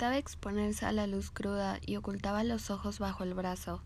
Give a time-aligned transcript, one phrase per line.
[0.00, 3.82] Evitaba exponerse a la luz cruda y ocultaba los ojos bajo el brazo.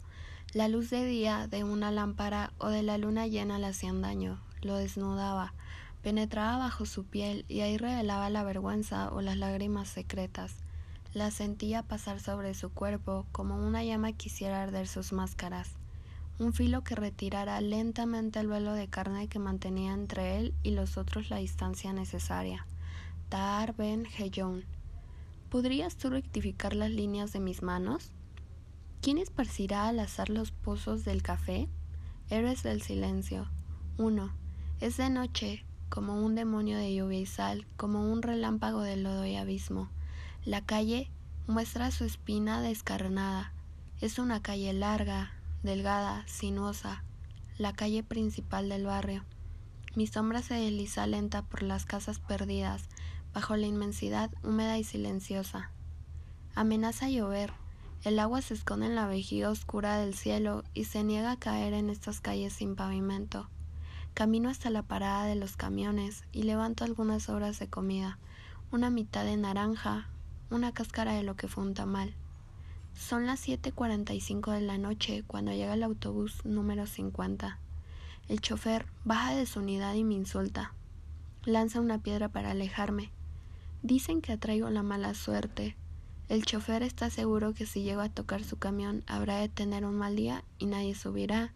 [0.52, 4.40] La luz de día de una lámpara o de la luna llena le hacían daño,
[4.62, 5.54] lo desnudaba,
[6.04, 10.54] penetraba bajo su piel y ahí revelaba la vergüenza o las lágrimas secretas.
[11.14, 15.70] La sentía pasar sobre su cuerpo como una llama quisiera arder sus máscaras,
[16.38, 20.96] un filo que retirara lentamente el velo de carne que mantenía entre él y los
[20.96, 22.68] otros la distancia necesaria.
[23.30, 24.73] Taar Ben Heyoun.
[25.54, 28.10] ¿Podrías tú rectificar las líneas de mis manos?
[29.00, 31.68] ¿Quién esparcirá al azar los pozos del café?
[32.28, 33.48] Héroes del silencio.
[33.96, 34.34] 1.
[34.80, 39.26] Es de noche, como un demonio de lluvia y sal, como un relámpago de lodo
[39.26, 39.90] y abismo.
[40.44, 41.08] La calle
[41.46, 43.52] muestra su espina descarnada.
[44.00, 47.04] Es una calle larga, delgada, sinuosa,
[47.58, 49.24] la calle principal del barrio.
[49.94, 52.88] Mi sombra se desliza lenta por las casas perdidas,
[53.34, 55.70] bajo la inmensidad húmeda y silenciosa.
[56.54, 57.52] Amenaza llover,
[58.04, 61.72] el agua se esconde en la vejiga oscura del cielo y se niega a caer
[61.72, 63.48] en estas calles sin pavimento.
[64.12, 68.18] Camino hasta la parada de los camiones y levanto algunas sobras de comida,
[68.70, 70.08] una mitad de naranja,
[70.50, 72.14] una cáscara de lo que fue un tamal.
[72.92, 77.58] Son las 7.45 de la noche cuando llega el autobús número 50.
[78.28, 80.74] El chofer baja de su unidad y me insulta.
[81.44, 83.13] Lanza una piedra para alejarme.
[83.84, 85.76] Dicen que atraigo la mala suerte,
[86.30, 89.94] el chofer está seguro que si llego a tocar su camión habrá de tener un
[89.94, 91.52] mal día y nadie subirá,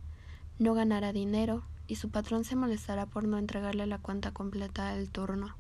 [0.59, 5.09] no ganará dinero y su patrón se molestará por no entregarle la cuenta completa del
[5.09, 5.57] turno.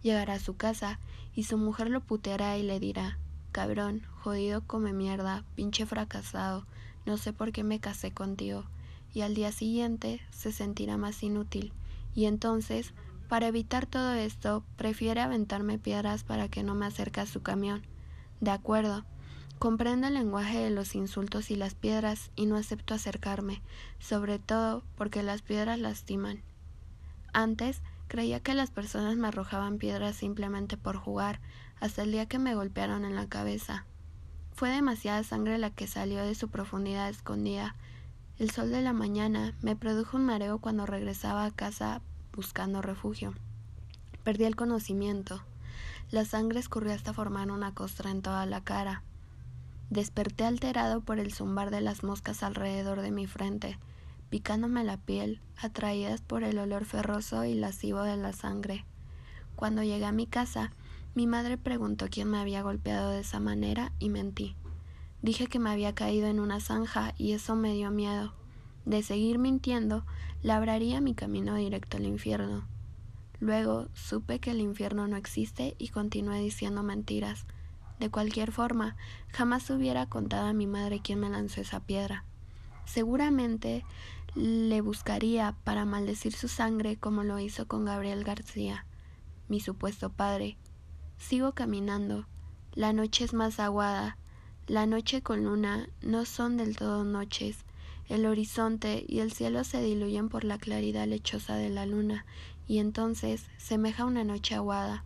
[0.00, 1.00] Llegará a su casa
[1.34, 3.18] y su mujer lo puteará y le dirá
[3.50, 6.66] Cabrón, jodido come mierda, pinche fracasado,
[7.04, 8.62] no sé por qué me casé contigo.
[9.12, 11.72] Y al día siguiente se sentirá más inútil.
[12.14, 12.94] Y entonces,
[13.30, 17.86] para evitar todo esto, prefiere aventarme piedras para que no me acerque a su camión
[18.40, 19.04] de acuerdo.
[19.60, 23.62] Comprendo el lenguaje de los insultos y las piedras y no acepto acercarme,
[24.00, 26.42] sobre todo porque las piedras lastiman.
[27.32, 31.40] Antes creía que las personas me arrojaban piedras simplemente por jugar,
[31.78, 33.86] hasta el día que me golpearon en la cabeza.
[34.54, 37.76] Fue demasiada sangre la que salió de su profundidad escondida.
[38.38, 42.02] El sol de la mañana me produjo un mareo cuando regresaba a casa
[42.34, 43.34] buscando refugio.
[44.24, 45.42] Perdí el conocimiento.
[46.10, 49.02] La sangre escurrió hasta formar una costra en toda la cara.
[49.90, 53.78] Desperté alterado por el zumbar de las moscas alrededor de mi frente,
[54.28, 58.84] picándome la piel, atraídas por el olor ferroso y lascivo de la sangre.
[59.56, 60.72] Cuando llegué a mi casa,
[61.14, 64.56] mi madre preguntó quién me había golpeado de esa manera y mentí.
[65.22, 68.32] Dije que me había caído en una zanja y eso me dio miedo.
[68.84, 70.04] De seguir mintiendo,
[70.42, 72.66] labraría mi camino directo al infierno.
[73.40, 77.46] Luego supe que el infierno no existe y continué diciendo mentiras.
[77.98, 78.96] De cualquier forma,
[79.28, 82.24] jamás hubiera contado a mi madre quién me lanzó esa piedra.
[82.84, 83.84] Seguramente
[84.34, 88.86] le buscaría para maldecir su sangre como lo hizo con Gabriel García,
[89.48, 90.56] mi supuesto padre.
[91.18, 92.26] Sigo caminando.
[92.72, 94.16] La noche es más aguada.
[94.66, 97.64] La noche con luna no son del todo noches.
[98.10, 102.26] El horizonte y el cielo se diluyen por la claridad lechosa de la luna
[102.66, 105.04] y entonces semeja una noche aguada.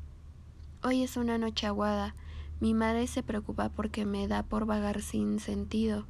[0.83, 2.15] Hoy es una noche aguada.
[2.61, 6.07] Mi madre se preocupa porque me da por vagar sin sentido.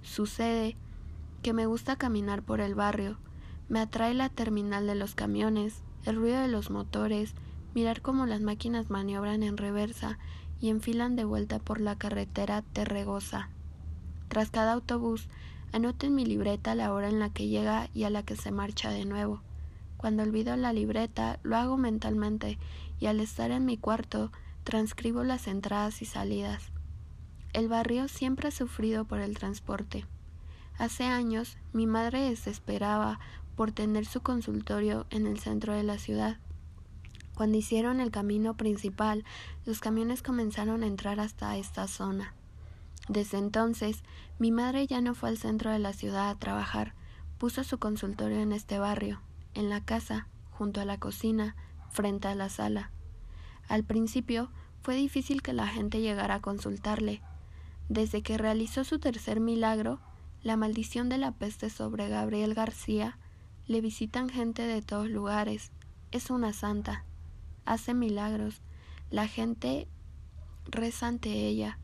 [0.00, 0.74] Sucede
[1.42, 3.18] que me gusta caminar por el barrio.
[3.68, 7.34] Me atrae la terminal de los camiones, el ruido de los motores,
[7.74, 10.18] mirar cómo las máquinas maniobran en reversa
[10.62, 13.50] y enfilan de vuelta por la carretera terregosa.
[14.28, 15.28] Tras cada autobús,
[15.72, 18.50] anoto en mi libreta la hora en la que llega y a la que se
[18.50, 19.42] marcha de nuevo.
[19.96, 22.58] Cuando olvido la libreta, lo hago mentalmente
[23.00, 24.32] y al estar en mi cuarto,
[24.64, 26.72] transcribo las entradas y salidas.
[27.52, 30.06] El barrio siempre ha sufrido por el transporte.
[30.78, 33.18] Hace años mi madre desesperaba
[33.56, 36.36] por tener su consultorio en el centro de la ciudad.
[37.34, 39.24] Cuando hicieron el camino principal,
[39.64, 42.34] los camiones comenzaron a entrar hasta esta zona.
[43.08, 44.02] Desde entonces,
[44.38, 46.94] mi madre ya no fue al centro de la ciudad a trabajar,
[47.38, 49.20] puso su consultorio en este barrio
[49.58, 51.56] en la casa, junto a la cocina,
[51.90, 52.90] frente a la sala.
[53.68, 54.50] Al principio
[54.82, 57.22] fue difícil que la gente llegara a consultarle.
[57.88, 60.00] Desde que realizó su tercer milagro,
[60.42, 63.18] la maldición de la peste sobre Gabriel García,
[63.66, 65.72] le visitan gente de todos lugares.
[66.12, 67.04] Es una santa.
[67.64, 68.62] Hace milagros.
[69.10, 69.88] La gente
[70.66, 71.78] reza ante ella.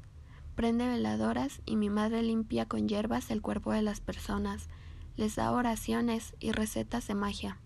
[0.55, 4.69] Prende veladoras y mi madre limpia con hierbas el cuerpo de las personas.
[5.17, 7.59] Les da oraciones y recetas de magia.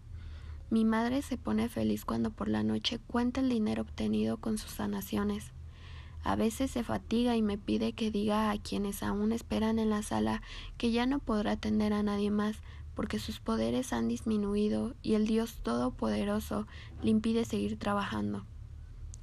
[0.71, 4.73] Mi madre se pone feliz cuando por la noche cuenta el dinero obtenido con sus
[4.73, 5.53] sanaciones.
[6.25, 10.03] A veces se fatiga y me pide que diga a quienes aún esperan en la
[10.03, 10.43] sala
[10.77, 12.59] que ya no podrá atender a nadie más,
[12.95, 16.67] porque sus poderes han disminuido y el Dios Todopoderoso
[17.03, 18.45] le impide seguir trabajando.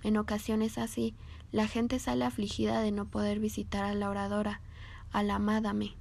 [0.02, 1.14] En ocasiones así,
[1.56, 4.60] la gente sale afligida de no poder visitar a la oradora,
[5.14, 5.96] a la Mádame,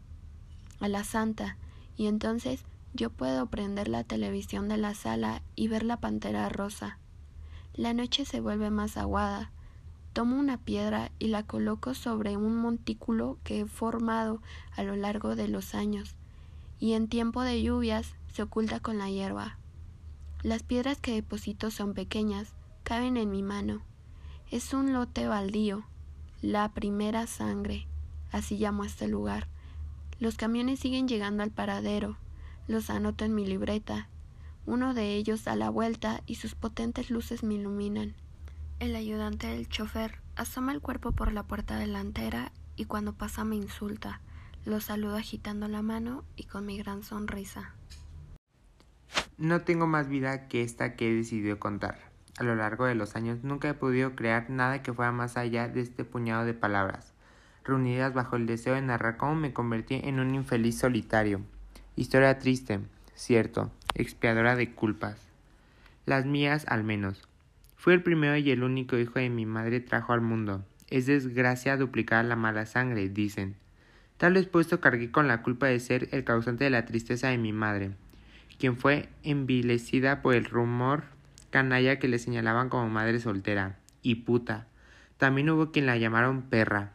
[0.80, 1.56] a la Santa,
[1.96, 6.98] y entonces yo puedo prender la televisión de la sala y ver la pantera rosa.
[7.72, 9.52] La noche se vuelve más aguada.
[10.12, 14.42] Tomo una piedra y la coloco sobre un montículo que he formado
[14.74, 16.16] a lo largo de los años
[16.80, 19.56] y en tiempo de lluvias se oculta con la hierba.
[20.42, 23.82] Las piedras que deposito son pequeñas, caben en mi mano.
[24.54, 25.82] Es un lote baldío,
[26.40, 27.88] la primera sangre,
[28.30, 29.48] así llamo este lugar.
[30.20, 32.18] Los camiones siguen llegando al paradero,
[32.68, 34.08] los anoto en mi libreta.
[34.64, 38.14] Uno de ellos da la vuelta y sus potentes luces me iluminan.
[38.78, 43.56] El ayudante del chofer asoma el cuerpo por la puerta delantera y cuando pasa me
[43.56, 44.20] insulta.
[44.64, 47.74] Lo saludo agitando la mano y con mi gran sonrisa.
[49.36, 52.13] No tengo más vida que esta que he decidido contar.
[52.36, 55.68] A lo largo de los años nunca he podido crear nada que fuera más allá
[55.68, 57.12] de este puñado de palabras,
[57.62, 61.42] reunidas bajo el deseo de narrar cómo me convertí en un infeliz solitario.
[61.94, 62.80] Historia triste,
[63.14, 65.16] cierto, expiadora de culpas.
[66.06, 67.22] Las mías al menos.
[67.76, 70.64] Fui el primero y el único hijo de mi madre trajo al mundo.
[70.90, 73.54] Es desgracia duplicar la mala sangre, dicen.
[74.16, 77.38] Tal vez puesto cargué con la culpa de ser el causante de la tristeza de
[77.38, 77.92] mi madre,
[78.58, 81.13] quien fue envilecida por el rumor
[81.54, 84.66] canalla que le señalaban como madre soltera y puta.
[85.18, 86.94] También hubo quien la llamaron perra.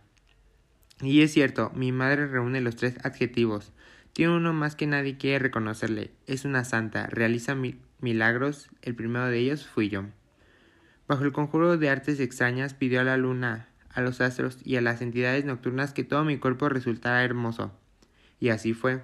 [1.02, 3.72] Y es cierto, mi madre reúne los tres adjetivos.
[4.12, 6.12] Tiene uno más que nadie quiere reconocerle.
[6.28, 7.56] Es una santa, realiza
[8.02, 10.08] milagros, el primero de ellos fui yo.
[11.08, 14.82] Bajo el conjuro de artes extrañas pidió a la luna a los astros y a
[14.82, 17.72] las entidades nocturnas que todo mi cuerpo resultara hermoso.
[18.42, 19.02] Y así fue.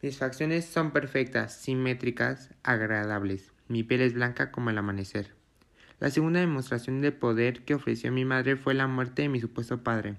[0.00, 3.52] Mis facciones son perfectas, simétricas, agradables.
[3.72, 5.32] Mi piel es blanca como el amanecer.
[5.98, 9.82] La segunda demostración de poder que ofreció mi madre fue la muerte de mi supuesto
[9.82, 10.14] padre.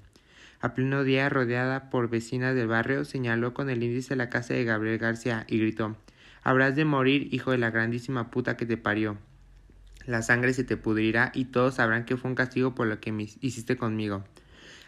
[0.59, 4.65] A pleno día, rodeada por vecinas del barrio, señaló con el índice la casa de
[4.65, 5.95] Gabriel García y gritó
[6.41, 9.17] Habrás de morir, hijo de la grandísima puta que te parió
[10.05, 13.11] la sangre se te pudrirá y todos sabrán que fue un castigo por lo que
[13.11, 14.23] me hiciste conmigo.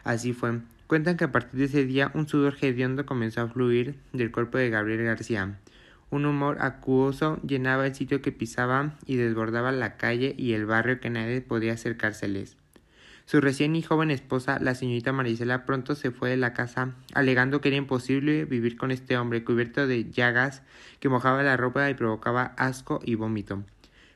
[0.04, 0.60] Así fue.
[0.88, 4.58] Cuentan que a partir de ese día un sudor hediondo comenzó a fluir del cuerpo
[4.58, 5.58] de Gabriel García.
[6.10, 11.00] Un humor acuoso llenaba el sitio que pisaba y desbordaba la calle y el barrio
[11.00, 12.58] que nadie podía acercárseles.
[13.26, 17.60] Su recién y joven esposa, la señorita Marisela, pronto se fue de la casa, alegando
[17.60, 20.62] que era imposible vivir con este hombre cubierto de llagas
[21.00, 23.64] que mojaba la ropa y provocaba asco y vómito.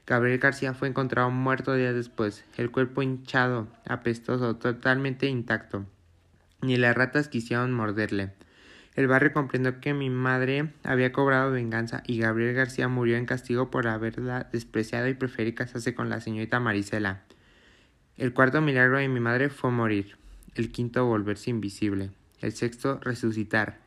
[0.06, 5.86] Gabriel García fue encontrado muerto días después, el cuerpo hinchado, apestoso, totalmente intacto.
[6.62, 8.34] Ni las ratas quisieron morderle.
[9.00, 13.72] El barrio comprendió que mi madre había cobrado venganza y Gabriel García murió en castigo
[13.72, 17.24] por haberla despreciado y preferir casarse con la señorita Marisela.
[18.18, 20.18] El cuarto milagro de mi madre fue morir.
[20.54, 22.10] El quinto volverse invisible.
[22.42, 23.78] El sexto resucitar.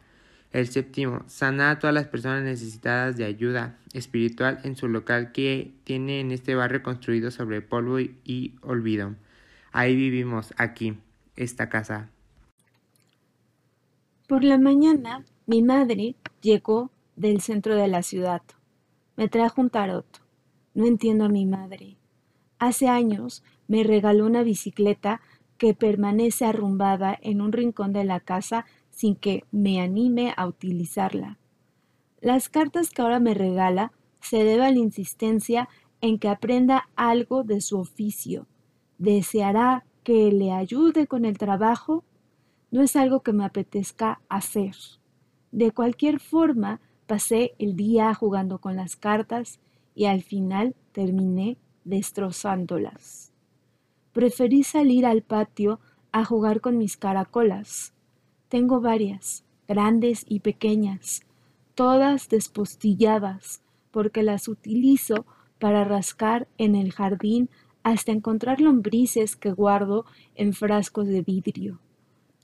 [0.50, 5.75] El séptimo, sana a todas las personas necesitadas de ayuda espiritual en su local que
[5.85, 9.14] tiene en este barrio construido sobre polvo y, olvido.
[9.73, 10.97] Ahí vivimos, aquí,
[11.37, 12.09] esta casa.
[14.33, 18.41] Por la mañana, mi madre llegó del centro de la ciudad.
[19.15, 20.07] Me trajo un tarot.
[20.73, 21.99] No entiendo a mi madre.
[22.59, 25.21] Hace años me regaló una bicicleta
[25.59, 31.37] que permanece arrumbada en un rincón de la casa sin que me anime a utilizarla.
[32.23, 35.69] Las cartas que ahora me regala se debe a la insistencia
[36.01, 38.47] en que aprenda algo de su oficio.
[38.97, 42.03] ¿Deseará que le ayude con el trabajo?
[42.73, 44.75] No es algo que me apetezca hacer.
[45.50, 49.61] De cualquier forma, pasé el día jugando con las cartas
[49.95, 53.31] y al final terminé destrozándolas.
[54.14, 55.81] Preferí salir al patio
[56.12, 57.93] a jugar con mis caracolas.
[58.49, 61.21] Tengo varias, grandes y pequeñas,
[61.75, 63.61] todas despostilladas,
[63.91, 65.26] porque las utilizo
[65.59, 67.50] para rascar en el jardín
[67.83, 71.79] hasta encontrar lombrices que guardo en frascos de vidrio.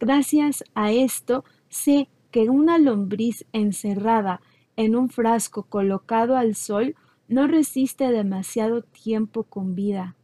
[0.00, 4.40] Gracias a esto sé que una lombriz encerrada
[4.76, 6.94] en un frasco colocado al sol
[7.26, 10.16] no resiste demasiado tiempo con vida.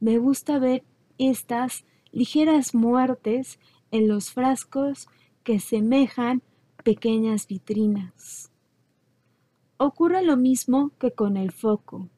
[0.00, 0.84] Me gusta ver
[1.18, 3.58] estas ligeras muertes
[3.90, 5.08] en los frascos
[5.44, 6.42] que semejan
[6.84, 8.50] pequeñas vitrinas.
[9.76, 12.10] Ocurre lo mismo que con el foco.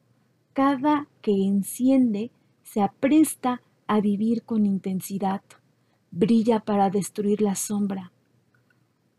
[0.51, 2.31] Cada que enciende
[2.63, 5.41] se apresta a vivir con intensidad.
[6.13, 8.11] Brilla para destruir la sombra.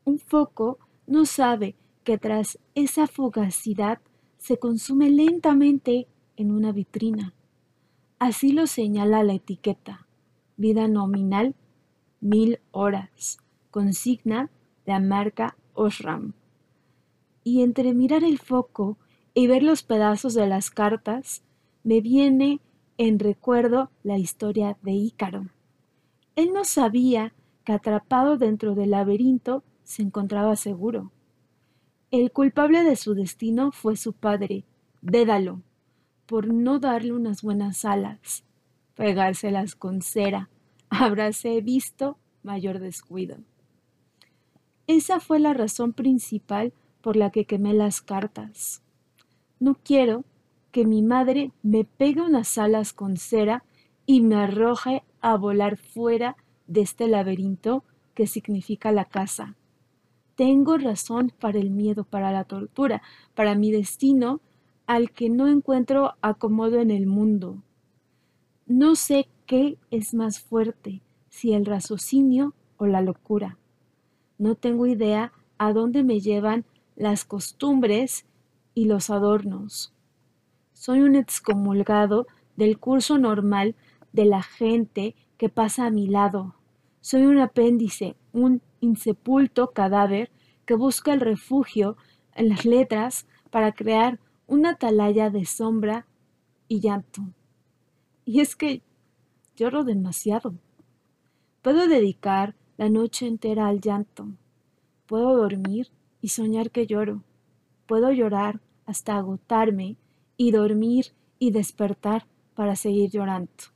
[0.05, 1.75] Un foco no sabe
[2.05, 3.99] que tras esa fugacidad
[4.39, 7.35] se consume lentamente en una vitrina.
[8.19, 10.07] Así lo señala la etiqueta.
[10.57, 11.55] Vida nominal,
[12.21, 13.39] mil horas.
[13.71, 14.51] Consigna
[14.87, 16.35] de la marca Osram.
[17.43, 18.99] Y entre mirar el foco
[19.35, 21.43] y ver los pedazos de las cartas,
[21.83, 22.61] me viene
[22.99, 25.54] en recuerdo la historia de Ícaro.
[26.37, 27.33] Él no sabía
[27.65, 31.13] que atrapado dentro del laberinto se encontraba seguro.
[32.11, 34.65] El culpable de su destino fue su padre,
[35.03, 35.61] Dédalo,
[36.27, 38.45] por no darle unas buenas alas,
[38.95, 40.49] pegárselas con cera,
[40.89, 43.37] habráse visto mayor descuido.
[44.87, 46.73] Esa fue la razón principal
[47.03, 48.83] por la que quemé las cartas.
[49.61, 50.25] No quiero
[50.73, 53.65] que mi madre me pegue unas alas con cera
[54.07, 57.85] y me arroje a volar fuera de este laberinto
[58.15, 59.57] que significa la casa.
[60.35, 63.03] Tengo razón para el miedo, para la tortura,
[63.35, 64.41] para mi destino
[64.87, 67.63] al que no encuentro acomodo en el mundo.
[68.67, 73.59] No sé qué es más fuerte, si el raciocinio o la locura.
[74.39, 76.65] No tengo idea a dónde me llevan
[76.97, 78.27] las costumbres
[78.75, 79.93] y los adornos.
[80.73, 83.75] Soy un excomulgado del curso normal
[84.15, 86.55] de la gente que pasa a mi lado.
[87.01, 90.31] Soy un apéndice, un insepulto cadáver
[90.65, 91.97] que busca el refugio
[92.35, 96.07] en las letras para crear una atalaya de sombra
[96.69, 97.23] y llanto.
[98.25, 98.83] Y es que
[99.57, 100.55] lloro demasiado.
[101.61, 104.29] Puedo dedicar la noche entera al llanto.
[105.07, 105.91] Puedo dormir
[106.21, 107.25] y soñar que lloro.
[107.87, 109.97] Puedo llorar hasta agotarme
[110.37, 111.07] y dormir
[111.41, 113.74] y despertar para seguir llorando.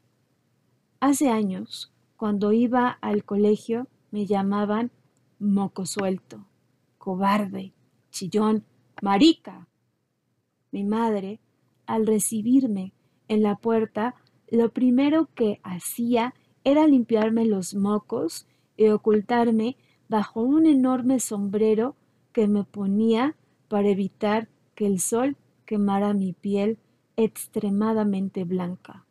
[1.01, 4.91] Hace años, cuando iba al colegio, me llamaban
[5.39, 6.45] moco suelto,
[6.99, 7.73] cobarde,
[8.11, 8.65] chillón,
[9.01, 9.69] marica.
[10.73, 11.39] Mi madre,
[11.87, 12.93] al recibirme
[13.29, 14.17] en la puerta,
[14.49, 19.77] lo primero que hacía era limpiarme los mocos y ocultarme
[20.09, 21.95] bajo un enorme sombrero
[22.33, 23.37] que me ponía
[23.69, 26.79] para evitar que el sol quemara mi piel
[27.17, 29.05] extremadamente blanca.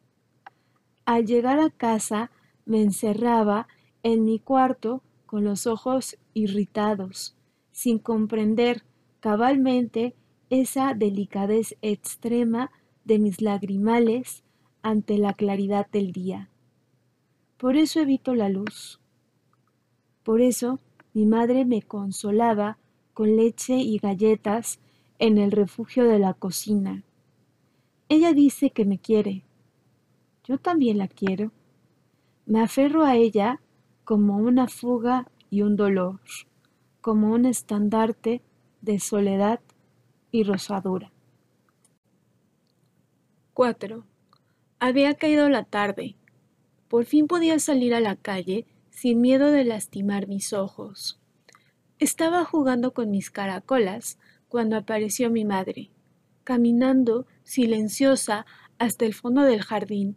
[1.08, 2.32] Al llegar a casa
[2.66, 3.70] me encerraba
[4.04, 7.34] en mi cuarto con los ojos irritados,
[7.72, 8.84] sin comprender
[9.22, 10.16] cabalmente
[10.50, 12.72] esa delicadez extrema
[13.06, 14.44] de mis lagrimales
[14.82, 16.50] ante la claridad del día.
[17.56, 19.00] Por eso evito la luz.
[20.24, 20.82] Por eso
[21.14, 22.80] mi madre me consolaba
[23.14, 24.82] con leche y galletas
[25.20, 27.06] en el refugio de la cocina.
[28.10, 29.47] Ella dice que me quiere.
[30.48, 31.52] Yo también la quiero.
[32.46, 33.60] Me aferro a ella
[34.06, 36.22] como una fuga y un dolor,
[37.02, 38.42] como un estandarte
[38.82, 39.60] de soledad
[40.32, 41.12] y rosadura.
[43.54, 44.06] 4.
[44.80, 46.16] Había caído la tarde.
[46.88, 51.20] Por fin podía salir a la calle sin miedo de lastimar mis ojos.
[52.00, 55.90] Estaba jugando con mis caracolas cuando apareció mi madre,
[56.46, 58.46] caminando silenciosa
[58.78, 60.16] hasta el fondo del jardín.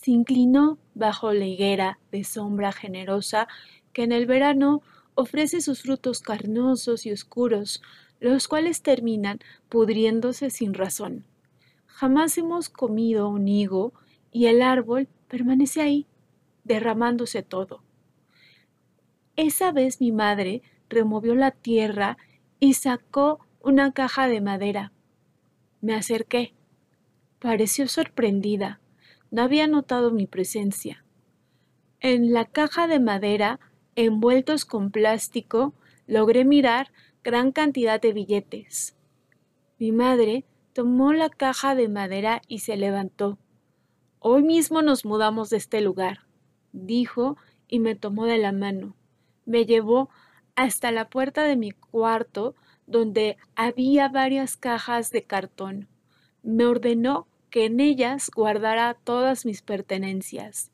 [0.00, 3.48] Se inclinó bajo la higuera de sombra generosa
[3.92, 4.80] que en el verano
[5.16, 7.82] ofrece sus frutos carnosos y oscuros,
[8.20, 11.24] los cuales terminan pudriéndose sin razón.
[11.86, 13.92] Jamás hemos comido un higo
[14.30, 16.06] y el árbol permanece ahí,
[16.62, 17.82] derramándose todo.
[19.34, 22.18] Esa vez mi madre removió la tierra
[22.60, 24.92] y sacó una caja de madera.
[25.80, 26.54] Me acerqué.
[27.40, 28.78] Pareció sorprendida.
[29.30, 31.04] No había notado mi presencia.
[32.00, 33.60] En la caja de madera,
[33.96, 35.74] envueltos con plástico,
[36.06, 36.92] logré mirar
[37.24, 38.96] gran cantidad de billetes.
[39.78, 43.38] Mi madre tomó la caja de madera y se levantó.
[44.20, 46.20] Hoy mismo nos mudamos de este lugar,
[46.72, 47.36] dijo
[47.68, 48.96] y me tomó de la mano.
[49.44, 50.08] Me llevó
[50.54, 52.54] hasta la puerta de mi cuarto
[52.86, 55.88] donde había varias cajas de cartón.
[56.42, 57.28] Me ordenó
[57.64, 60.70] en ellas guardara todas mis pertenencias.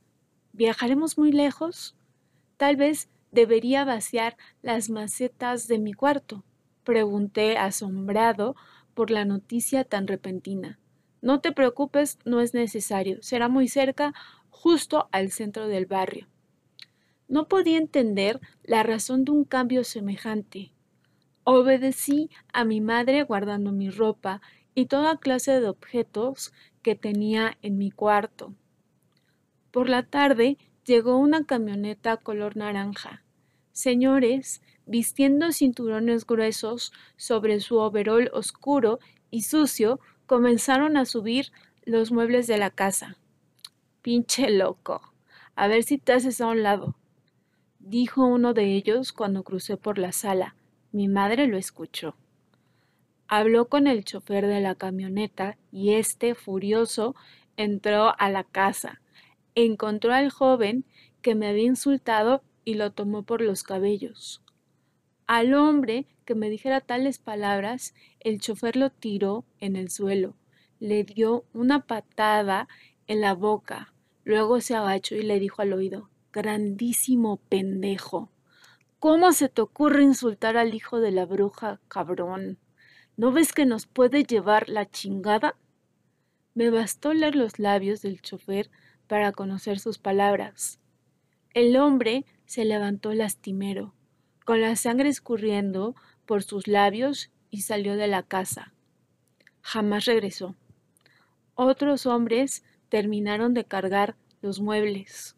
[0.53, 1.97] ¿Viajaremos muy lejos?
[2.57, 6.45] Tal vez debería vaciar las macetas de mi cuarto,
[6.85, 8.55] pregunté asombrado
[8.95, 10.79] por la noticia tan repentina.
[11.21, 13.23] No te preocupes, no es necesario.
[13.23, 14.13] Será muy cerca,
[14.51, 16.29] justo al centro del barrio.
[17.29, 20.73] No podía entender la razón de un cambio semejante.
[21.43, 24.41] Obedecí a mi madre guardando mi ropa
[24.75, 26.53] y toda clase de objetos
[26.85, 28.55] que tenía en mi cuarto.
[29.73, 33.25] Por la tarde, llegó una camioneta color naranja.
[33.73, 39.01] Señores, vistiendo cinturones gruesos sobre su overol oscuro
[39.33, 41.51] y sucio, comenzaron a subir
[41.85, 43.17] los muebles de la casa.
[44.03, 45.01] Pinche loco.
[45.57, 46.95] A ver si te haces a un lado,
[47.79, 50.55] dijo uno de ellos cuando crucé por la sala.
[50.93, 52.15] Mi madre lo escuchó.
[53.29, 57.15] Habló con el chofer de la camioneta y este, furioso,
[57.57, 59.01] entró a la casa.
[59.55, 60.85] Encontró al joven
[61.23, 64.43] que me había insultado y lo tomó por los cabellos.
[65.27, 70.37] Al hombre que me dijera tales palabras, el chofer lo tiró en el suelo,
[70.81, 72.69] le dio una patada
[73.07, 78.31] en la boca, luego se agachó y le dijo al oído, grandísimo pendejo.
[78.99, 82.59] ¿Cómo se te ocurre insultar al hijo de la bruja, cabrón?
[83.17, 85.57] ¿No ves que nos puede llevar la chingada?
[86.55, 88.71] Me bastó leer los labios del chofer
[89.07, 90.81] para conocer sus palabras.
[91.53, 93.95] El hombre se levantó lastimero,
[94.45, 95.95] con la sangre escurriendo
[96.27, 98.75] por sus labios y salió de la casa.
[99.61, 100.57] Jamás regresó.
[101.55, 105.37] Otros hombres terminaron de cargar los muebles.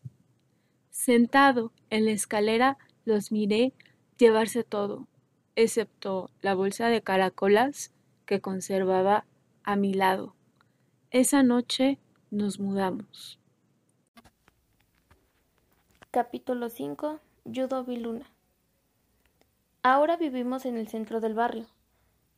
[0.89, 3.75] Sentado en la escalera los miré
[4.17, 5.07] llevarse todo,
[5.57, 7.91] excepto la bolsa de caracolas
[8.27, 9.25] que conservaba
[9.65, 10.35] a mi lado.
[11.11, 11.99] Esa noche
[12.31, 13.41] nos mudamos.
[16.11, 17.21] Capítulo 5.
[17.47, 18.31] Yudo Luna.
[19.83, 21.67] Ahora vivimos en el centro del barrio,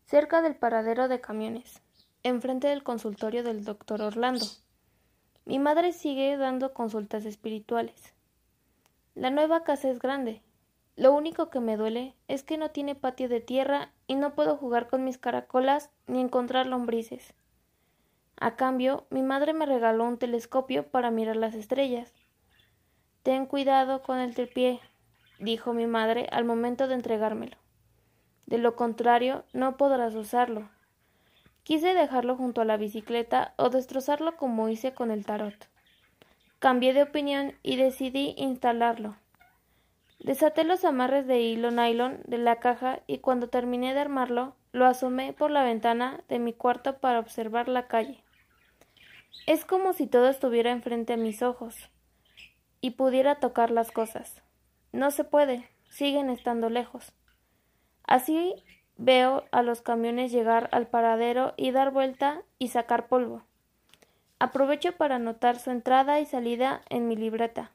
[0.05, 1.83] cerca del paradero de camiones,
[2.23, 4.47] enfrente del consultorio del doctor Orlando.
[5.45, 8.15] Mi madre sigue dando consultas espirituales.
[9.15, 10.43] La nueva casa es grande.
[10.99, 14.57] Lo único que me duele es que no tiene patio de tierra y no puedo
[14.57, 17.35] jugar con mis caracolas ni encontrar lombrices.
[18.41, 22.13] A cambio, mi madre me regaló un telescopio para mirar las estrellas.
[23.23, 24.81] Ten cuidado con el tripié,
[25.39, 27.57] dijo mi madre al momento de entregármelo.
[28.47, 30.69] De lo contrario, no podrás usarlo.
[31.63, 35.69] Quise dejarlo junto a la bicicleta o destrozarlo como hice con el tarot.
[36.59, 39.15] Cambié de opinión y decidí instalarlo.
[40.19, 44.87] Desaté los amarres de hilo nylon de la caja y cuando terminé de armarlo, lo
[44.87, 48.23] asomé por la ventana de mi cuarto para observar la calle.
[49.47, 51.91] Es como si todo estuviera enfrente a mis ojos
[52.81, 54.43] y pudiera tocar las cosas.
[54.93, 57.13] No se puede, siguen estando lejos.
[58.05, 58.55] Así
[58.97, 63.45] veo a los camiones llegar al paradero y dar vuelta y sacar polvo.
[64.41, 67.73] Aprovecho para anotar su entrada y salida en mi libreta.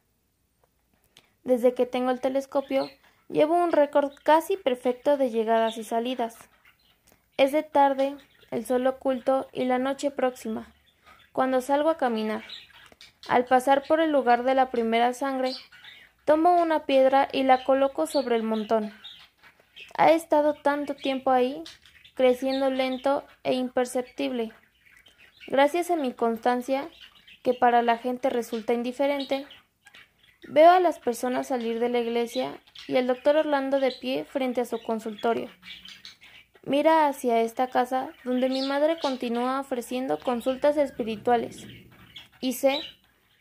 [1.43, 2.89] Desde que tengo el telescopio,
[3.29, 6.37] llevo un récord casi perfecto de llegadas y salidas.
[7.37, 8.15] Es de tarde,
[8.51, 10.71] el sol oculto y la noche próxima,
[11.31, 12.43] cuando salgo a caminar.
[13.27, 15.53] Al pasar por el lugar de la primera sangre,
[16.25, 18.93] tomo una piedra y la coloco sobre el montón.
[19.97, 21.63] Ha estado tanto tiempo ahí,
[22.13, 24.51] creciendo lento e imperceptible.
[25.47, 26.87] Gracias a mi constancia,
[27.43, 29.45] que para la gente resulta indiferente,
[30.47, 34.61] veo a las personas salir de la iglesia y el doctor Orlando de pie frente
[34.61, 35.49] a su consultorio.
[36.65, 41.67] Mira hacia esta casa donde mi madre continúa ofreciendo consultas espirituales.
[42.39, 42.79] Y sé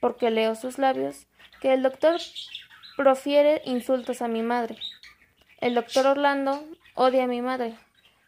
[0.00, 1.26] porque leo sus labios,
[1.60, 2.20] que el doctor
[2.96, 4.76] profiere insultos a mi madre.
[5.60, 7.76] El doctor Orlando odia a mi madre,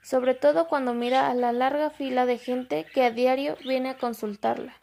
[0.02, 3.98] sobre todo cuando mira a la larga fila de gente que a diario viene a
[3.98, 4.74] consultarla.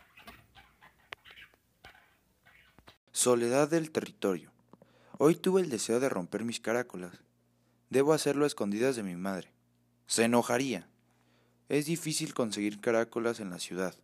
[3.12, 4.52] Soledad del territorio.
[5.17, 7.24] Hoy tuve el deseo de romper mis caracolas.
[7.89, 9.52] Debo hacerlo a escondidas de mi madre.
[10.08, 10.88] Se enojaría.
[11.69, 13.95] Es difícil conseguir caracolas en la ciudad.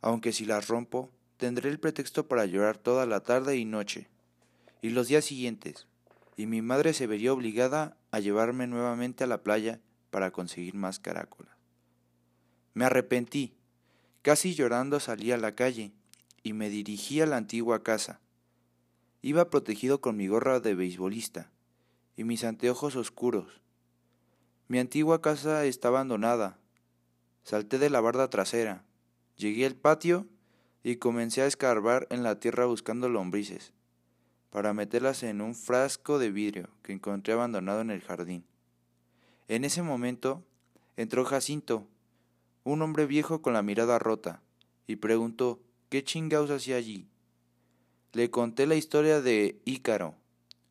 [0.00, 4.08] Aunque si las rompo, Tendré el pretexto para llorar toda la tarde y noche,
[4.82, 5.86] y los días siguientes,
[6.36, 9.78] y mi madre se vería obligada a llevarme nuevamente a la playa
[10.10, 11.54] para conseguir más caracolas.
[12.74, 13.54] Me arrepentí.
[14.22, 15.92] Casi llorando salí a la calle
[16.42, 18.20] y me dirigí a la antigua casa.
[19.22, 21.50] Iba protegido con mi gorra de beisbolista
[22.16, 23.60] y mis anteojos oscuros.
[24.68, 26.58] Mi antigua casa está abandonada.
[27.42, 28.84] Salté de la barda trasera,
[29.36, 30.26] llegué al patio
[30.82, 33.72] y comencé a escarbar en la tierra buscando lombrices,
[34.50, 38.44] para meterlas en un frasco de vidrio que encontré abandonado en el jardín.
[39.48, 40.44] En ese momento
[40.96, 41.86] entró Jacinto,
[42.64, 44.42] un hombre viejo con la mirada rota,
[44.86, 47.08] y preguntó ¿Qué chingados hacía allí?
[48.12, 50.14] Le conté la historia de Ícaro.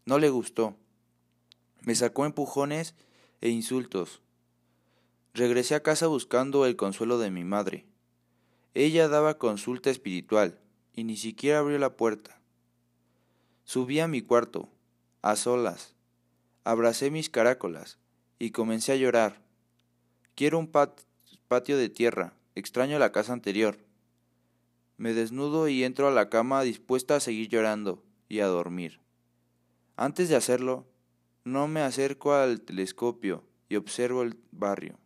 [0.05, 0.75] No le gustó.
[1.81, 2.93] Me sacó empujones
[3.41, 4.21] e insultos.
[5.33, 7.85] Regresé a casa buscando el consuelo de mi madre.
[8.75, 10.59] Ella daba consulta espiritual
[10.93, 12.39] y ni siquiera abrió la puerta.
[13.63, 14.69] Subí a mi cuarto,
[15.23, 15.95] a solas,
[16.63, 17.97] abracé mis caracolas
[18.37, 19.41] y comencé a llorar.
[20.35, 23.86] Quiero un patio de tierra, extraño la casa anterior.
[24.97, 28.99] Me desnudo y entro a la cama dispuesta a seguir llorando y a dormir.
[29.95, 30.87] Antes de hacerlo,
[31.43, 34.99] no me acerco al telescopio y observo el barrio.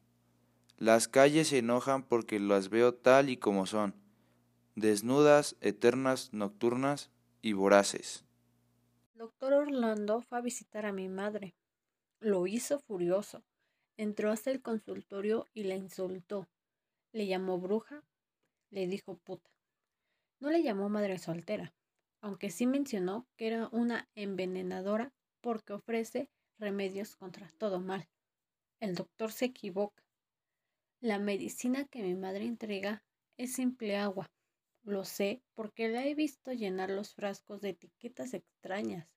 [0.77, 3.93] Las calles se enojan porque las veo tal y como son,
[4.75, 8.25] desnudas, eternas, nocturnas y voraces.
[9.13, 11.53] doctor Orlando fue a visitar a mi madre.
[12.19, 13.43] Lo hizo furioso.
[13.97, 16.47] Entró hasta el consultorio y la insultó.
[17.11, 18.03] Le llamó bruja,
[18.69, 19.51] le dijo puta.
[20.41, 21.71] No le llamó madre soltera,
[22.19, 28.09] aunque sí mencionó que era una envenenadora porque ofrece remedios contra todo mal.
[28.79, 30.03] El doctor se equivoca.
[30.99, 33.03] La medicina que mi madre entrega
[33.37, 34.31] es simple agua.
[34.83, 39.07] Lo sé porque la he visto llenar los frascos de etiquetas extrañas,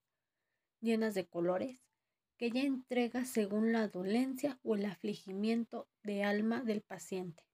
[0.81, 1.87] llenas de colores,
[2.37, 7.45] que ella entrega según la dolencia o el afligimiento de alma del paciente.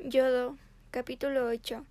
[0.00, 0.58] Yodo,
[0.96, 1.84] capítulo 8.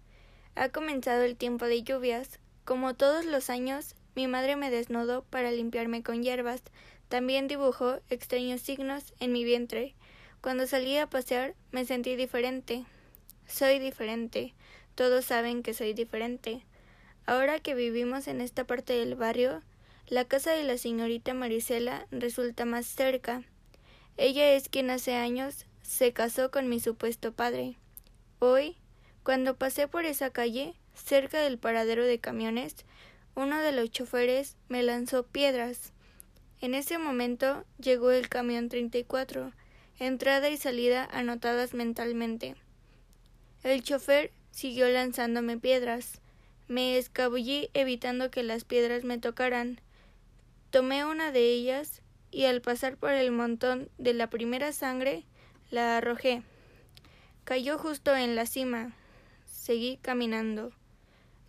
[0.56, 2.40] Ha comenzado el tiempo de lluvias.
[2.64, 6.64] Como todos los años, mi madre me desnudó para limpiarme con hierbas.
[7.08, 9.94] También dibujó extraños signos en mi vientre.
[10.42, 12.84] Cuando salí a pasear me sentí diferente.
[13.46, 14.56] Soy diferente.
[14.96, 16.66] Todos saben que soy diferente.
[17.28, 19.62] Ahora que vivimos en esta parte del barrio,
[20.08, 23.44] la casa de la señorita Marisela resulta más cerca.
[24.18, 27.78] Ella es quien hace años se casó con mi supuesto padre.
[28.40, 28.78] Hoy,
[29.26, 32.76] cuando pasé por esa calle, cerca del paradero de camiones,
[33.34, 35.94] uno de los choferes me lanzó piedras.
[36.62, 39.52] En ese momento llegó el camión 34,
[39.98, 42.56] entrada y salida anotadas mentalmente.
[43.64, 46.22] El chofer siguió lanzándome piedras.
[46.68, 49.82] Me escabullí evitando que las piedras me tocaran.
[50.70, 55.24] Tomé una de ellas y al pasar por el montón de la primera sangre
[55.72, 56.44] la arrojé.
[57.44, 58.94] Cayó justo en la cima.
[59.66, 60.72] Seguí caminando.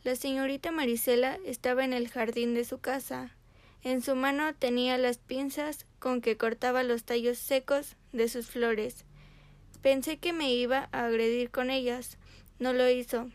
[0.03, 3.37] La señorita Marisela estaba en el jardín de su casa.
[3.83, 9.05] En su mano tenía las pinzas con que cortaba los tallos secos de sus flores.
[9.83, 12.17] Pensé que me iba a agredir con ellas.
[12.59, 13.29] No lo hizo.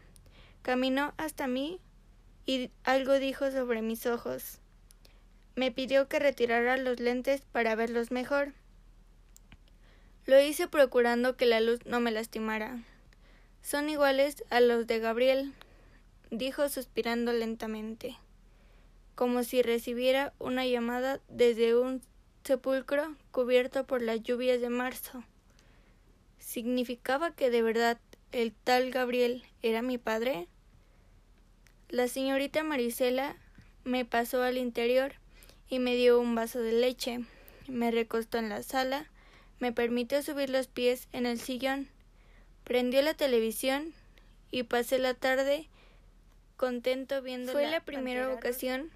[0.64, 1.80] Caminó hasta mí
[2.48, 4.62] y algo dijo sobre mis ojos.
[5.56, 8.56] Me pidió que retirara los lentes para verlos mejor.
[10.26, 12.84] Lo hice procurando que la luz no me lastimara.
[13.62, 15.54] Son iguales a los de Gabriel,
[16.30, 18.18] dijo suspirando lentamente
[19.22, 22.02] como si recibiera una llamada desde un
[22.44, 25.24] sepulcro cubierto por las lluvias de marzo.
[26.40, 28.00] ¿Significaba que de verdad
[28.32, 30.48] el tal Gabriel era mi padre?
[31.90, 33.36] La señorita Marisela
[33.84, 35.14] me pasó al interior
[35.70, 37.20] y me dio un vaso de leche.
[37.68, 39.06] Me recostó en la sala,
[39.60, 41.88] me permitió subir los pies en el sillón,
[42.72, 43.94] prendió la televisión
[44.50, 45.68] y pasé la tarde
[46.56, 48.92] contento viendo Fue la primera ocasión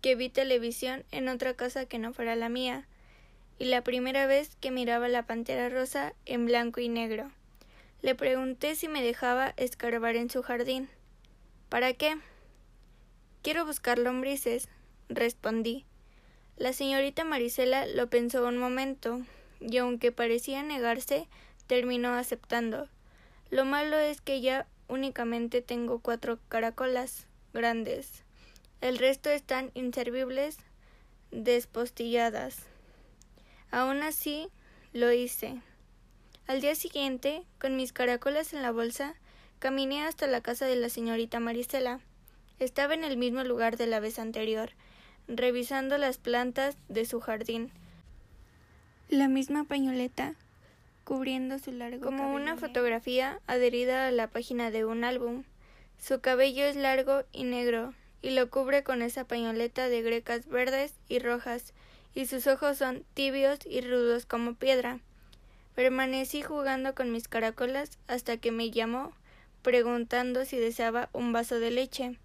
[0.00, 2.86] que vi televisión en otra casa que no fuera la mía,
[3.58, 7.30] y la primera vez que miraba la pantera rosa en blanco y negro.
[8.00, 10.88] Le pregunté si me dejaba escarbar en su jardín.
[11.68, 12.16] ¿Para qué?
[13.42, 14.70] Quiero buscar lombrices,
[15.10, 15.84] respondí.
[16.56, 19.20] La señorita Marisela lo pensó un momento,
[19.60, 21.28] y aunque parecía negarse,
[21.66, 22.88] terminó aceptando.
[23.50, 28.24] Lo malo es que ya únicamente tengo cuatro caracolas grandes.
[28.80, 30.58] El resto están inservibles,
[31.30, 32.58] despostilladas.
[33.70, 34.48] Aún así,
[34.92, 35.60] lo hice.
[36.46, 39.14] Al día siguiente, con mis caracolas en la bolsa,
[39.58, 42.00] caminé hasta la casa de la señorita Marisela.
[42.58, 44.70] Estaba en el mismo lugar de la vez anterior,
[45.26, 47.70] revisando las plantas de su jardín.
[49.08, 50.34] La misma pañoleta
[51.08, 55.44] cubriendo su largo como una fotografía adherida a la página de un álbum.
[55.98, 60.92] Su cabello es largo y negro, y lo cubre con esa pañoleta de grecas verdes
[61.08, 61.72] y rojas,
[62.14, 65.00] y sus ojos son tibios y rudos como piedra.
[65.74, 69.14] Permanecí jugando con mis caracolas hasta que me llamó,
[69.62, 72.18] preguntando si deseaba un vaso de leche.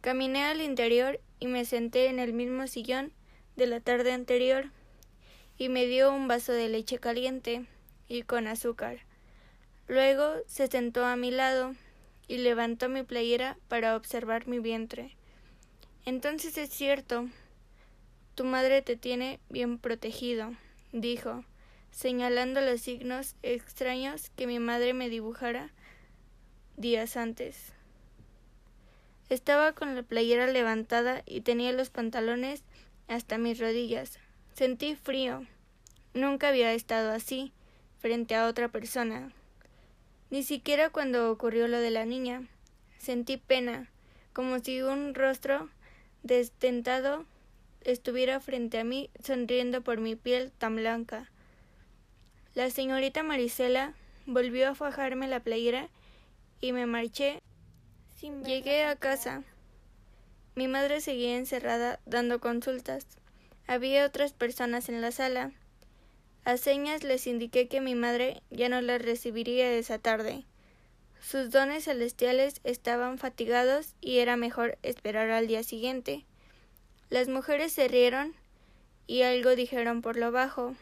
[0.00, 3.12] Caminé al interior y me senté en el mismo sillón
[3.56, 4.70] de la tarde anterior,
[5.58, 7.66] y me dio un vaso de leche caliente
[8.08, 8.98] y con azúcar.
[9.86, 11.74] Luego se sentó a mi lado
[12.26, 15.16] y levantó mi playera para observar mi vientre.
[16.06, 17.28] Entonces es cierto.
[18.34, 20.52] Tu madre te tiene bien protegido,
[20.92, 21.44] dijo,
[21.90, 25.70] señalando los signos extraños que mi madre me dibujara
[26.76, 27.72] días antes.
[29.28, 32.64] Estaba con la playera levantada y tenía los pantalones
[33.06, 34.18] hasta mis rodillas.
[34.54, 35.44] Sentí frío.
[36.14, 37.52] Nunca había estado así,
[37.98, 39.32] frente a otra persona.
[40.30, 42.46] Ni siquiera cuando ocurrió lo de la niña.
[42.96, 43.90] Sentí pena,
[44.32, 45.70] como si un rostro
[46.22, 47.24] destentado
[47.80, 51.28] estuviera frente a mí, sonriendo por mi piel tan blanca.
[52.54, 55.88] La señorita Marisela volvió a fajarme la playera
[56.60, 57.40] y me marché.
[58.46, 59.42] Llegué a casa.
[60.54, 63.04] Mi madre seguía encerrada dando consultas.
[63.66, 65.52] Había otras personas en la sala.
[66.44, 70.44] A señas les indiqué que mi madre ya no las recibiría esa tarde.
[71.20, 76.26] Sus dones celestiales estaban fatigados y era mejor esperar al día siguiente.
[77.08, 78.34] Las mujeres se rieron
[79.06, 80.74] y algo dijeron por lo bajo.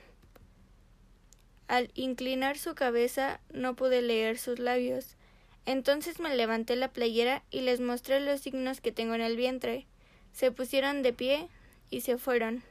[1.68, 5.16] Al inclinar su cabeza no pude leer sus labios.
[5.64, 9.86] Entonces me levanté la playera y les mostré los signos que tengo en el vientre.
[10.32, 11.48] Se pusieron de pie
[11.88, 12.64] y se fueron.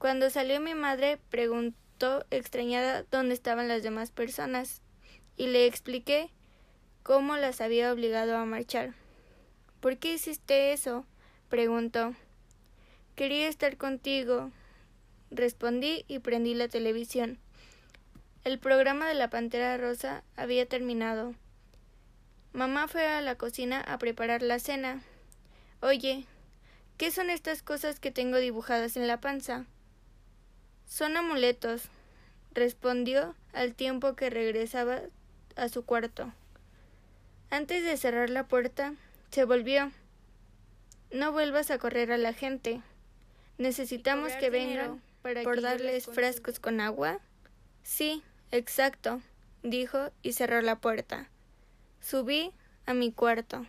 [0.00, 4.80] Cuando salió mi madre preguntó extrañada dónde estaban las demás personas
[5.36, 6.30] y le expliqué
[7.02, 8.94] cómo las había obligado a marchar.
[9.80, 11.04] ¿Por qué hiciste eso?
[11.50, 12.14] preguntó.
[13.14, 14.50] Quería estar contigo.
[15.30, 17.38] Respondí y prendí la televisión.
[18.42, 21.34] El programa de la Pantera Rosa había terminado.
[22.54, 25.02] Mamá fue a la cocina a preparar la cena.
[25.82, 26.24] Oye,
[26.96, 29.66] ¿qué son estas cosas que tengo dibujadas en la panza?
[30.90, 31.84] Son amuletos,
[32.52, 35.02] respondió al tiempo que regresaba
[35.54, 36.32] a su cuarto.
[37.48, 38.94] Antes de cerrar la puerta,
[39.30, 39.92] se volvió.
[41.12, 42.82] No vuelvas a correr a la gente.
[43.56, 47.20] Necesitamos que vengan para por darles frascos con agua.
[47.84, 49.22] Sí, exacto,
[49.62, 51.28] dijo y cerró la puerta.
[52.00, 52.50] Subí
[52.84, 53.64] a mi cuarto.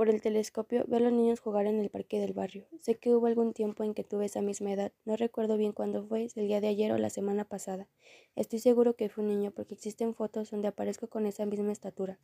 [0.00, 2.66] Por el telescopio veo a los niños jugar en el parque del barrio.
[2.80, 4.92] Sé que hubo algún tiempo en que tuve esa misma edad.
[5.04, 7.86] No recuerdo bien cuándo fue, si el día de ayer o la semana pasada.
[8.34, 12.18] Estoy seguro que fue un niño porque existen fotos donde aparezco con esa misma estatura.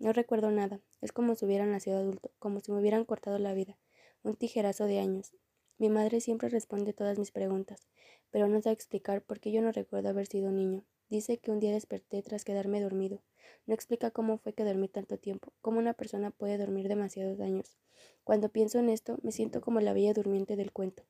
[0.00, 0.80] No recuerdo nada.
[1.00, 3.78] Es como si hubiera nacido adulto, como si me hubieran cortado la vida.
[4.24, 5.32] Un tijerazo de años.
[5.78, 7.86] Mi madre siempre responde todas mis preguntas,
[8.32, 10.82] pero no sabe explicar por qué yo no recuerdo haber sido niño.
[11.10, 13.20] Dice que un día desperté tras quedarme dormido.
[13.66, 17.76] No explica cómo fue que dormí tanto tiempo, cómo una persona puede dormir demasiados años.
[18.22, 21.02] Cuando pienso en esto, me siento como la bella durmiente del cuento,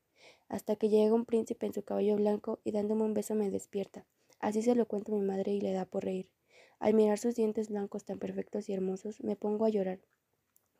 [0.48, 4.06] hasta que llega un príncipe en su caballo blanco y dándome un beso me despierta.
[4.38, 6.30] Así se lo cuento a mi madre y le da por reír.
[6.78, 10.00] Al mirar sus dientes blancos tan perfectos y hermosos, me pongo a llorar.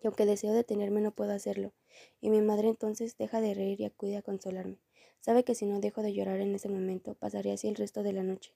[0.03, 1.75] Y aunque deseo detenerme no puedo hacerlo.
[2.23, 4.79] Y mi madre entonces deja de reír y acude a consolarme.
[5.21, 8.15] Sabe que si no dejo de llorar en ese momento, pasaría así el resto de
[8.15, 8.55] la noche.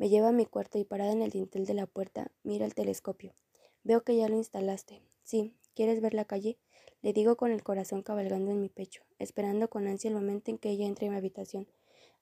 [0.00, 2.74] Me lleva a mi cuarto y parada en el dintel de la puerta, mira el
[2.74, 3.34] telescopio.
[3.84, 5.02] Veo que ya lo instalaste.
[5.24, 6.56] Sí, ¿quieres ver la calle?
[7.02, 10.56] Le digo con el corazón cabalgando en mi pecho, esperando con ansia el momento en
[10.56, 11.68] que ella entre en mi habitación.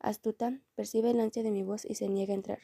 [0.01, 2.59] Astuta, percibe el ansia de mi voz y se niega a entrar.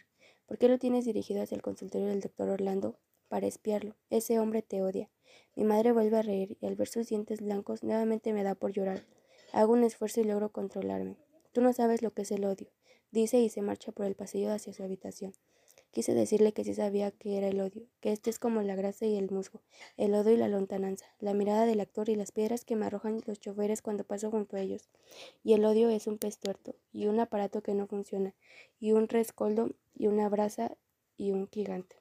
[0.47, 2.99] ¿Por qué lo tienes dirigido hacia el consultorio del doctor Orlando?
[3.29, 3.95] Para espiarlo.
[4.11, 5.11] Ese hombre te odia.
[5.55, 8.73] Mi madre vuelve a reír y al ver sus dientes blancos nuevamente me da por
[8.73, 9.05] llorar.
[9.53, 11.19] Hago un esfuerzo y logro controlarme.
[11.53, 12.73] Tú no sabes lo que es el odio
[13.15, 15.33] dice y se marcha por el pasillo hacia su habitación.
[15.93, 19.07] Quise decirle que sí sabía que era el odio, que este es como la grasa
[19.07, 19.63] y el musgo,
[19.97, 23.21] el lodo y la lontananza, la mirada del actor y las piedras que me arrojan
[23.27, 24.91] los choferes cuando paso junto a ellos.
[25.45, 28.35] Y el odio es un pez tuerto, y un aparato que no funciona,
[28.81, 30.77] y un rescoldo, y una brasa,
[31.17, 31.95] y un gigante.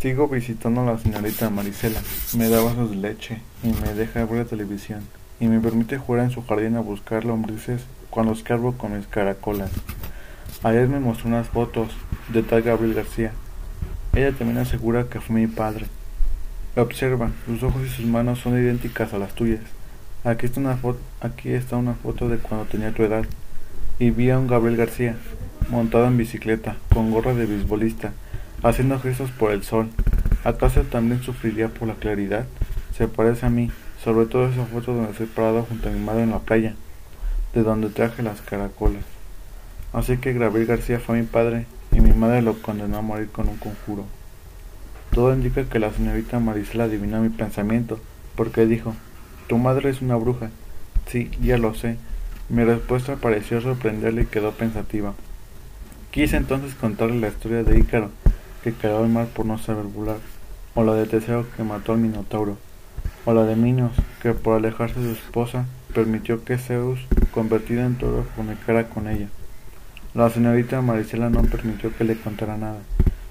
[0.00, 2.02] Sigo visitando a la señorita Marisela.
[2.36, 5.06] Me da vasos de leche y me deja ver la televisión
[5.40, 9.70] y me permite jugar en su jardín a buscar lombrices cuando escarbo con mis caracolas.
[10.62, 11.90] Ayer me mostró unas fotos
[12.32, 13.32] de tal Gabriel García.
[14.14, 15.86] Ella también asegura que fue mi padre.
[16.76, 19.60] Observa, sus ojos y sus manos son idénticas a las tuyas.
[20.24, 23.24] Aquí está una foto, aquí está una foto de cuando tenía tu edad.
[24.00, 25.16] Y vi a un Gabriel García,
[25.70, 28.12] montado en bicicleta, con gorra de beisbolista,
[28.62, 29.88] haciendo gestos por el sol.
[30.44, 32.46] ¿Acaso también sufriría por la claridad?
[32.96, 33.70] Se parece a mí,
[34.02, 36.74] sobre todo esa foto donde estoy parado junto a mi madre en la playa,
[37.54, 39.04] de donde traje las caracolas.
[39.92, 43.48] Así que Gabriel García fue mi padre y mi madre lo condenó a morir con
[43.48, 44.04] un conjuro.
[45.12, 47.98] Todo indica que la señorita Marisela adivinó mi pensamiento,
[48.36, 48.94] porque dijo,
[49.48, 50.50] tu madre es una bruja.
[51.06, 51.96] Sí, ya lo sé.
[52.50, 55.14] Mi respuesta pareció sorprenderle y quedó pensativa.
[56.12, 58.10] Quise entonces contarle la historia de Ícaro,
[58.62, 60.18] que cayó al mar por no saber volar,
[60.74, 62.58] o la de Teseo que mató al Minotauro
[63.28, 66.98] o la de Minos, que por alejarse de su esposa permitió que Zeus,
[67.30, 69.28] convertido en toro, comunicara con ella.
[70.14, 72.80] La señorita Marisela no permitió que le contara nada.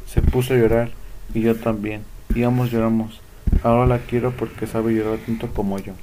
[0.05, 0.91] Se puso a llorar
[1.33, 2.03] Y yo también.
[2.35, 3.21] Y ambos lloramos.
[3.63, 5.93] Ahora la quiero porque sabe llorar tanto como yo.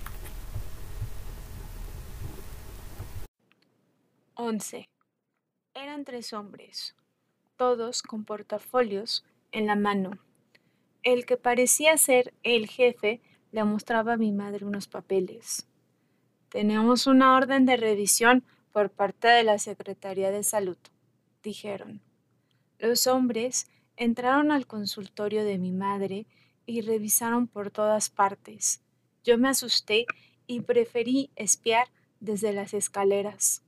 [4.35, 4.89] 11.
[5.73, 6.97] Eran tres hombres,
[7.57, 10.19] todos con portafolios en la mano.
[11.05, 13.21] El que parecía ser el jefe
[13.55, 15.69] le mostraba a mi madre unos papeles.
[16.49, 20.77] Tenemos una orden de revisión por parte de la Secretaría de Salud,
[21.41, 22.03] dijeron.
[22.81, 26.27] Los hombres entraron al consultorio de mi madre
[26.67, 28.83] y revisaron por todas partes.
[29.23, 30.07] Yo me asusté
[30.49, 31.87] y preferí espiar
[32.19, 33.63] desde las escaleras.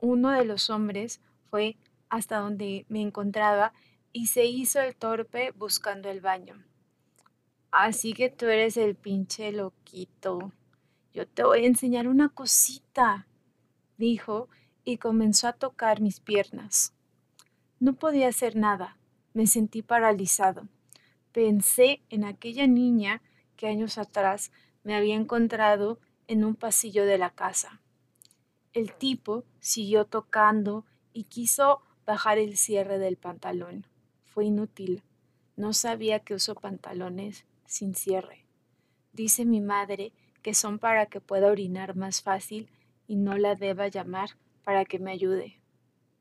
[0.00, 1.76] Uno de los hombres fue
[2.08, 3.72] hasta donde me encontraba
[4.12, 6.64] y se hizo el torpe buscando el baño.
[7.76, 10.52] Así que tú eres el pinche loquito.
[11.12, 13.26] Yo te voy a enseñar una cosita,
[13.98, 14.48] dijo
[14.84, 16.94] y comenzó a tocar mis piernas.
[17.80, 18.96] No podía hacer nada.
[19.32, 20.68] Me sentí paralizado.
[21.32, 23.22] Pensé en aquella niña
[23.56, 24.52] que años atrás
[24.84, 27.80] me había encontrado en un pasillo de la casa.
[28.72, 33.84] El tipo siguió tocando y quiso bajar el cierre del pantalón.
[34.26, 35.02] Fue inútil.
[35.56, 38.46] No sabía que uso pantalones sin cierre.
[39.12, 42.68] Dice mi madre que son para que pueda orinar más fácil
[43.06, 44.30] y no la deba llamar
[44.62, 45.60] para que me ayude.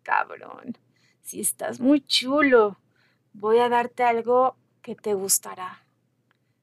[0.03, 0.77] Cabrón,
[1.21, 2.77] si estás muy chulo,
[3.33, 5.85] voy a darte algo que te gustará.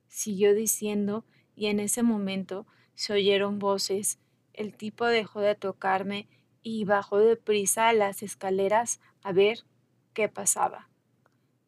[0.08, 1.24] Siguió diciendo
[1.56, 4.18] y en ese momento se oyeron voces.
[4.52, 6.28] El tipo dejó de tocarme
[6.62, 9.64] y bajó deprisa a las escaleras a ver
[10.12, 10.88] qué pasaba.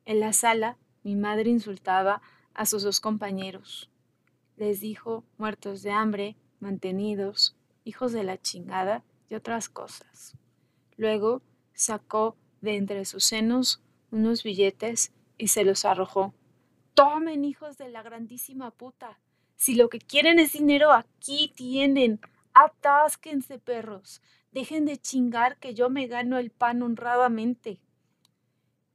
[0.04, 2.22] En la sala, mi madre insultaba
[2.54, 3.90] a sus dos compañeros.
[4.56, 10.36] Les dijo muertos de hambre, mantenidos, hijos de la chingada y otras cosas.
[10.96, 11.42] Luego
[11.74, 16.34] sacó de entre sus senos unos billetes y se los arrojó.
[16.94, 19.18] Tomen, hijos de la grandísima puta.
[19.56, 22.20] Si lo que quieren es dinero, aquí tienen.
[22.52, 24.20] Atásquense, perros.
[24.50, 27.80] Dejen de chingar que yo me gano el pan honradamente.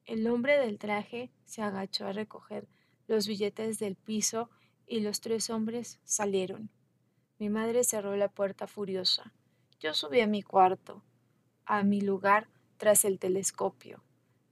[0.05, 2.67] El hombre del traje se agachó a recoger
[3.07, 4.49] los billetes del piso
[4.85, 6.69] y los tres hombres salieron.
[7.39, 9.33] Mi madre cerró la puerta furiosa.
[9.79, 11.03] Yo subí a mi cuarto,
[11.65, 14.03] a mi lugar tras el telescopio.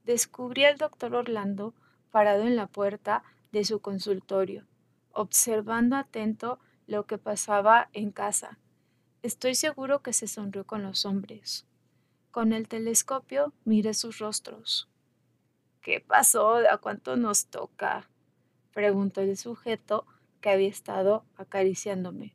[0.04, 1.74] Descubrí al doctor Orlando
[2.10, 4.66] parado en la puerta de su consultorio,
[5.12, 8.58] observando atento lo que pasaba en casa.
[9.22, 11.66] Estoy seguro que se sonrió con los hombres.
[12.30, 14.88] Con el telescopio miré sus rostros.
[15.80, 16.56] ¿Qué pasó?
[16.70, 18.08] ¿A cuánto nos toca?
[18.76, 20.04] Preguntó el sujeto
[20.42, 22.34] que había estado acariciándome.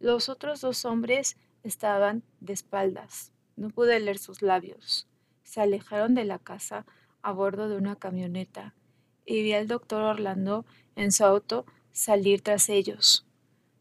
[0.00, 3.32] Los otros dos hombres estaban de espaldas.
[3.54, 5.06] No pude leer sus labios.
[5.42, 6.86] Se alejaron de la casa
[7.20, 8.74] a bordo de una camioneta
[9.26, 10.64] y vi al doctor Orlando
[10.96, 13.26] en su auto salir tras ellos.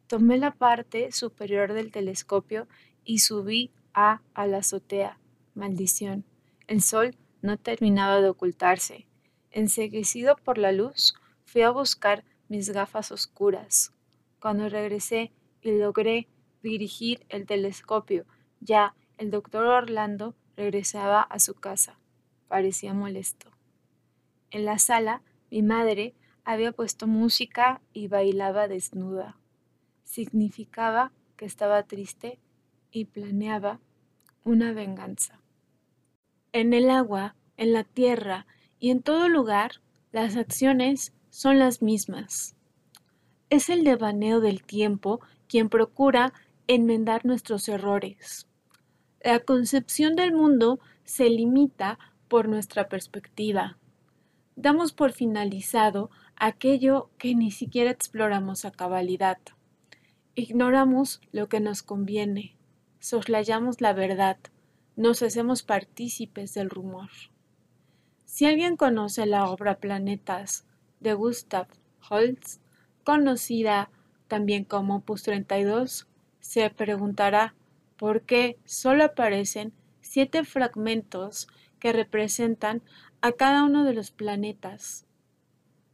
[0.08, 2.68] Tomé la parte superior del telescopio
[3.06, 5.20] y subí a, la azotea.
[5.56, 6.26] Maldición.
[6.68, 9.08] El sol no terminaba de ocultarse.
[9.52, 11.16] Enseguecido por la luz,
[11.48, 13.94] fui a buscar mis gafas oscuras.
[14.42, 15.32] Cuando regresé
[15.62, 16.28] y logré
[16.62, 18.26] dirigir el telescopio,
[18.60, 21.98] ya el doctor Orlando regresaba a su casa.
[22.50, 23.50] Parecía molesto.
[24.52, 29.38] En la sala mi madre había puesto música y bailaba desnuda.
[30.04, 32.40] Significaba que estaba triste
[32.92, 33.80] y planeaba
[34.44, 35.40] una venganza.
[36.52, 38.48] En el agua, en la tierra
[38.80, 39.82] y en todo lugar,
[40.12, 42.56] las acciones son las mismas.
[43.50, 46.34] Es el devaneo del tiempo quien procura
[46.68, 48.48] enmendar nuestros errores.
[49.24, 53.78] La concepción del mundo se limita por nuestra perspectiva
[54.58, 59.38] damos por finalizado aquello que ni siquiera exploramos a cabalidad.
[60.36, 62.58] Ignoramos lo que nos conviene,
[63.00, 64.38] soslayamos la verdad,
[64.96, 67.10] nos hacemos partícipes del rumor.
[68.26, 70.66] Si alguien conoce la obra Planetas
[71.00, 71.68] de Gustav
[72.10, 72.62] Holst,
[73.04, 73.90] conocida
[74.28, 76.08] también como Opus 32,
[76.40, 77.56] se preguntará
[77.98, 81.48] por qué solo aparecen siete fragmentos
[81.80, 82.82] que representan
[83.22, 85.06] a cada uno de los planetas,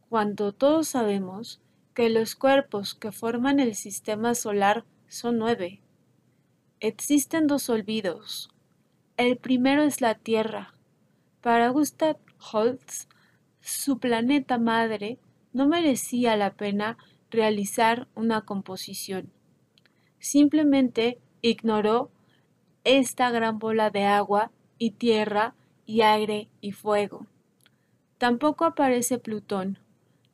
[0.08, 1.60] cuando todos sabemos
[1.94, 5.80] que los cuerpos que forman el sistema solar son nueve.
[6.80, 8.50] Existen dos olvidos.
[9.16, 10.74] El primero es la Tierra.
[11.40, 12.16] Para Gustav
[12.52, 13.10] Holst,
[13.64, 15.18] su planeta madre
[15.54, 16.98] no merecía la pena
[17.30, 19.32] realizar una composición.
[20.18, 22.10] Simplemente ignoró
[22.84, 25.54] esta gran bola de agua y tierra
[25.86, 27.26] y aire y fuego.
[28.18, 29.78] Tampoco aparece Plutón,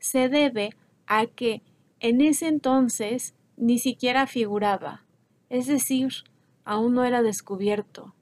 [0.01, 0.71] se debe
[1.07, 1.63] a que
[2.01, 5.05] en ese entonces ni siquiera figuraba,
[5.49, 6.09] es decir,
[6.65, 8.13] aún no era descubierto.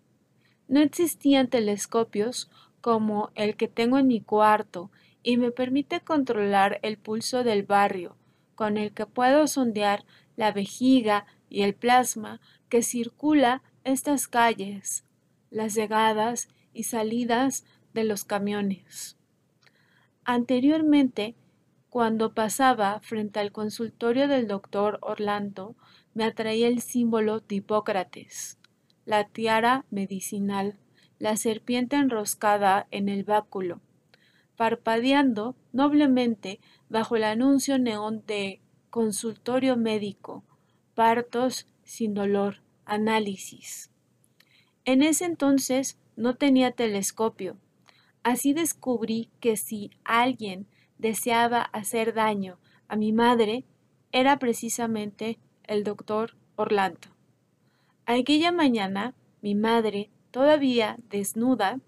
[0.68, 2.50] No existían telescopios
[2.82, 4.90] como el que tengo en mi cuarto
[5.22, 8.16] y me permite controlar el pulso del barrio,
[8.54, 10.04] con el que puedo sondear
[10.36, 15.04] la vejiga y el plasma que circula estas calles,
[15.50, 17.64] las llegadas y salidas
[17.94, 19.16] de los camiones.
[20.24, 21.34] Anteriormente,
[21.88, 25.74] cuando pasaba frente al consultorio del doctor Orlando,
[26.14, 28.58] me atraía el símbolo de Hipócrates,
[29.06, 30.76] la tiara medicinal,
[31.18, 33.80] la serpiente enroscada en el báculo,
[34.58, 40.42] parpadeando noblemente bajo el anuncio neón de consultorio médico,
[40.96, 43.92] partos sin dolor, análisis.
[44.84, 47.56] En ese entonces no tenía telescopio.
[48.24, 50.66] Así descubrí que si alguien
[50.98, 53.64] deseaba hacer daño a mi madre,
[54.10, 57.08] era precisamente el doctor Orlando.
[58.06, 61.78] Aquella mañana, mi madre, todavía desnuda,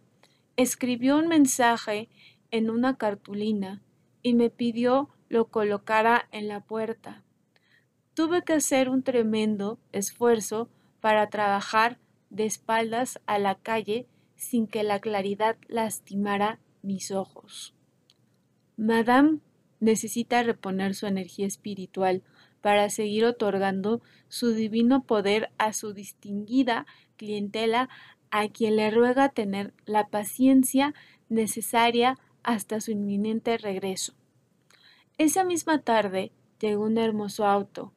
[0.56, 2.08] escribió un mensaje
[2.50, 3.82] en una cartulina
[4.22, 7.22] y me pidió lo colocara en la puerta.
[8.14, 10.68] Tuve que hacer un tremendo esfuerzo
[11.00, 11.98] para trabajar
[12.28, 17.74] de espaldas a la calle sin que la claridad lastimara mis ojos.
[18.76, 19.38] Madame
[19.78, 22.22] necesita reponer su energía espiritual
[22.60, 26.86] para seguir otorgando su divino poder a su distinguida
[27.16, 27.88] clientela
[28.30, 30.94] a quien le ruega tener la paciencia
[31.28, 34.14] necesaria hasta su inminente regreso.
[35.18, 37.92] Esa misma tarde llegó un hermoso auto.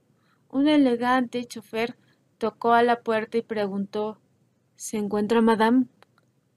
[0.49, 1.97] Un elegante chofer
[2.37, 4.19] tocó a la puerta y preguntó
[4.75, 5.85] ¿Se encuentra Madame?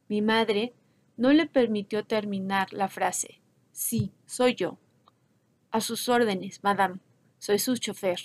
[0.09, 0.75] Mi madre
[1.17, 3.41] no le permitió terminar la frase.
[3.73, 4.79] Sí, soy yo.
[5.71, 7.01] A sus órdenes, Madame.
[7.39, 8.19] Soy su chofer.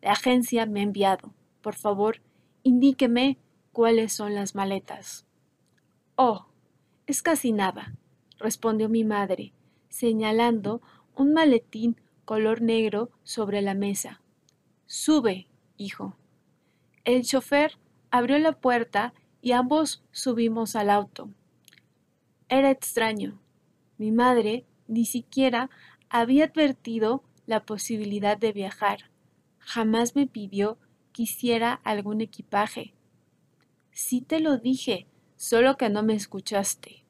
[0.00, 1.34] La agencia me ha enviado.
[1.60, 2.20] Por favor,
[2.62, 3.38] indíqueme
[3.72, 5.26] cuáles son las maletas.
[6.16, 6.46] Oh,
[7.06, 7.94] es casi nada,
[8.38, 9.52] respondió mi madre,
[9.88, 10.80] señalando
[11.14, 14.20] un maletín color negro sobre la mesa.
[14.86, 16.16] Sube, hijo.
[17.04, 17.78] El chofer
[18.10, 21.28] abrió la puerta y ambos subimos al auto.
[22.48, 23.40] Era extraño.
[23.98, 25.70] Mi madre ni siquiera
[26.08, 29.10] había advertido la posibilidad de viajar.
[29.58, 30.78] Jamás me pidió
[31.12, 32.94] que hiciera algún equipaje.
[33.90, 35.06] Sí te lo dije,
[35.36, 37.03] solo que no me escuchaste.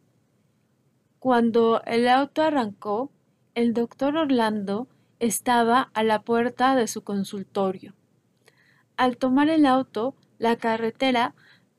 [1.25, 3.11] Cuando el auto arrancó,
[3.55, 4.89] el doctor Orlando
[5.21, 7.95] estaba a la puerta de su consultorio.
[8.99, 11.35] Al tomar el auto, la carretera,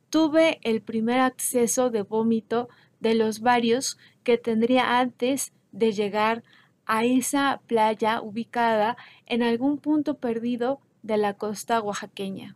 [0.10, 2.70] tuve el primer acceso de vómito
[3.00, 6.44] de los varios que tendría antes de llegar
[6.88, 12.56] a esa playa ubicada en algún punto perdido de la costa oaxaqueña.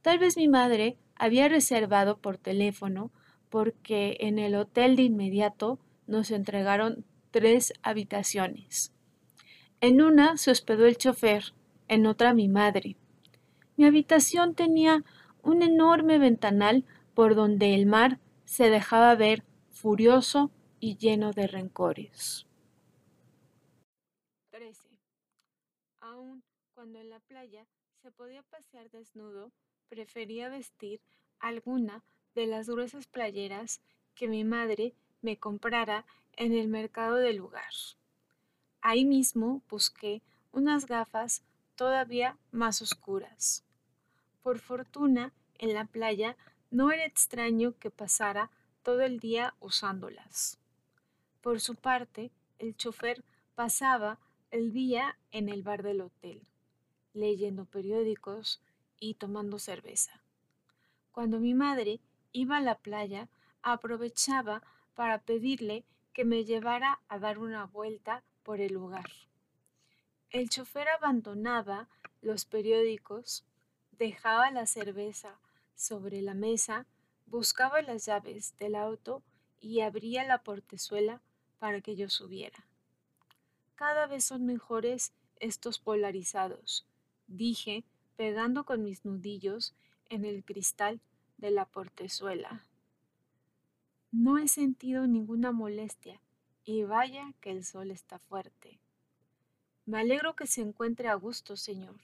[0.00, 3.10] Tal vez mi madre había reservado por teléfono
[3.54, 5.78] porque en el hotel de inmediato
[6.08, 8.92] nos entregaron tres habitaciones.
[9.80, 11.54] En una se hospedó el chofer,
[11.86, 12.96] en otra mi madre.
[13.76, 15.04] Mi habitación tenía
[15.44, 16.84] un enorme ventanal
[17.14, 20.50] por donde el mar se dejaba ver furioso
[20.80, 22.48] y lleno de rencores.
[24.50, 24.88] 13.
[26.00, 26.42] Aun
[26.74, 27.68] cuando en la playa
[28.02, 29.52] se podía pasear desnudo,
[29.88, 31.00] prefería vestir
[31.38, 32.02] alguna
[32.34, 33.80] de las gruesas playeras
[34.14, 36.04] que mi madre me comprara
[36.36, 37.72] en el mercado del lugar.
[38.80, 40.22] Ahí mismo busqué
[40.52, 41.42] unas gafas
[41.74, 43.64] todavía más oscuras.
[44.42, 46.36] Por fortuna, en la playa
[46.70, 48.50] no era extraño que pasara
[48.82, 50.58] todo el día usándolas.
[51.40, 53.24] Por su parte, el chofer
[53.54, 54.18] pasaba
[54.50, 56.46] el día en el bar del hotel,
[57.12, 58.60] leyendo periódicos
[58.98, 60.22] y tomando cerveza.
[61.12, 62.00] Cuando mi madre
[62.34, 63.30] iba a la playa,
[63.62, 64.62] aprovechaba
[64.94, 69.10] para pedirle que me llevara a dar una vuelta por el lugar.
[70.30, 71.88] El chofer abandonaba
[72.20, 73.44] los periódicos,
[73.92, 75.38] dejaba la cerveza
[75.74, 76.86] sobre la mesa,
[77.26, 79.22] buscaba las llaves del auto
[79.60, 81.22] y abría la portezuela
[81.58, 82.66] para que yo subiera.
[83.76, 86.86] Cada vez son mejores estos polarizados,
[87.26, 87.84] dije,
[88.16, 89.74] pegando con mis nudillos
[90.08, 91.00] en el cristal
[91.36, 92.64] de la portezuela.
[94.12, 96.20] No he sentido ninguna molestia
[96.64, 98.78] y vaya que el sol está fuerte.
[99.86, 102.00] Me alegro que se encuentre a gusto, señor.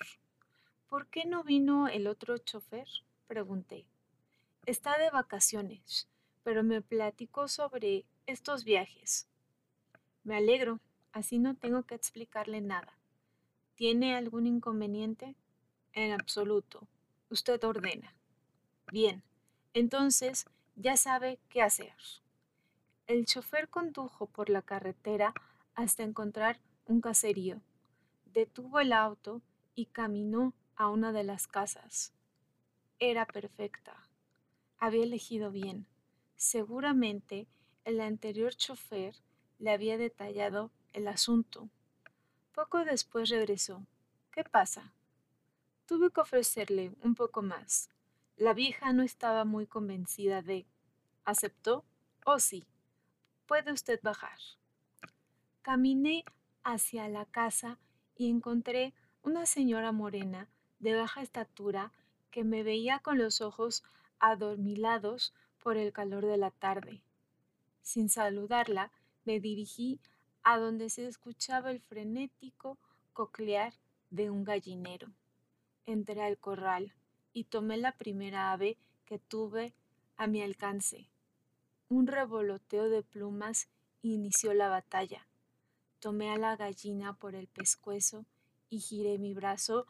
[0.89, 2.89] ¿Por qué no vino el otro chofer?
[3.26, 3.87] pregunté.
[4.66, 6.09] Está de vacaciones,
[6.43, 9.28] pero me platicó sobre estos viajes.
[10.24, 10.81] Me alegro.
[11.12, 12.99] Así no tengo que explicarle nada.
[13.74, 15.35] ¿Tiene algún inconveniente?
[15.93, 16.87] En absoluto.
[17.31, 18.14] Usted ordena.
[18.91, 19.22] Bien,
[19.72, 21.95] entonces ya sabe qué hacer.
[23.07, 25.32] El chofer condujo por la carretera
[25.74, 27.61] hasta encontrar un caserío.
[28.24, 29.43] Detuvo el auto
[29.74, 32.12] y caminó a una de las casas.
[32.99, 34.09] Era perfecta.
[34.78, 35.86] Había elegido bien.
[36.36, 37.47] Seguramente
[37.84, 39.14] el anterior chofer
[39.59, 41.68] le había detallado el asunto.
[42.53, 43.86] Poco después regresó.
[44.32, 44.93] ¿Qué pasa?
[45.86, 47.88] Tuve que ofrecerle un poco más.
[48.41, 50.64] La vieja no estaba muy convencida de.
[51.26, 51.84] ¿Aceptó?
[52.24, 52.66] Oh, sí.
[53.45, 54.38] Puede usted bajar.
[55.61, 56.24] Caminé
[56.64, 57.78] hacia la casa
[58.16, 61.93] y encontré una señora morena de baja estatura
[62.30, 63.84] que me veía con los ojos
[64.20, 67.03] adormilados por el calor de la tarde.
[67.82, 68.91] Sin saludarla,
[69.26, 70.01] me dirigí
[70.43, 72.78] a donde se escuchaba el frenético
[73.12, 73.74] coclear
[74.09, 75.12] de un gallinero.
[75.84, 76.95] Entré al corral
[77.33, 79.74] y tomé la primera ave que tuve
[80.16, 81.09] a mi alcance.
[81.89, 83.68] Un revoloteo de plumas
[84.03, 85.26] inició la batalla.
[85.99, 88.24] Tomé a la gallina por el pescuezo
[88.68, 89.87] y giré mi brazo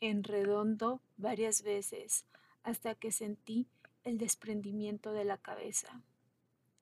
[0.00, 2.24] en redondo varias veces
[2.62, 3.68] hasta que sentí
[4.04, 6.02] el desprendimiento de la cabeza.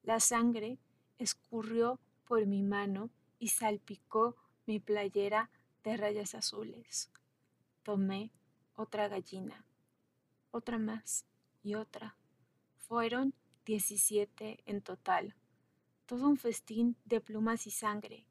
[0.02, 0.78] La sangre
[1.18, 4.36] escurrió por mi mano y salpicó
[4.66, 5.50] mi playera
[5.84, 7.10] de rayas azules.
[7.82, 8.30] Tomé
[8.74, 9.64] otra gallina,
[10.50, 11.24] otra más
[11.62, 12.16] y otra.
[12.76, 13.34] Fueron
[13.64, 15.34] diecisiete en total,
[16.06, 18.24] todo un festín de plumas y sangre.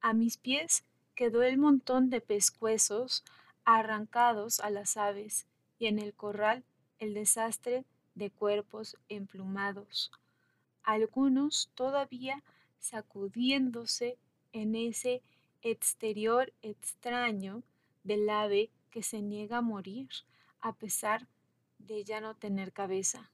[0.00, 0.84] A mis pies
[1.14, 3.24] quedó el montón de pescuezos
[3.64, 5.46] arrancados a las aves
[5.78, 6.64] y en el corral
[6.98, 7.84] el desastre
[8.14, 10.12] de cuerpos emplumados,
[10.82, 12.42] algunos todavía
[12.78, 14.16] sacudiéndose
[14.52, 15.22] en ese
[15.62, 17.62] exterior extraño
[18.04, 20.08] del ave que se niega a morir
[20.60, 21.26] a pesar
[21.78, 23.30] de ya no tener cabeza.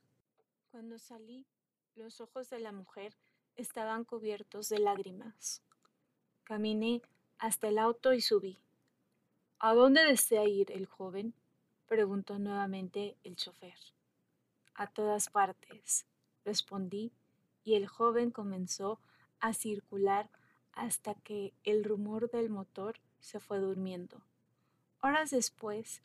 [0.70, 1.46] Cuando salí,
[1.94, 3.16] los ojos de la mujer
[3.56, 5.62] estaban cubiertos de lágrimas.
[6.44, 7.02] Caminé
[7.38, 8.58] hasta el auto y subí.
[9.58, 11.34] ¿A dónde desea ir el joven?
[11.86, 13.78] preguntó nuevamente el chofer.
[14.74, 16.04] A todas partes,
[16.44, 17.12] respondí,
[17.64, 19.00] y el joven comenzó
[19.40, 20.28] a circular
[20.72, 24.22] hasta que el rumor del motor se fue durmiendo.
[25.02, 26.02] Horas después,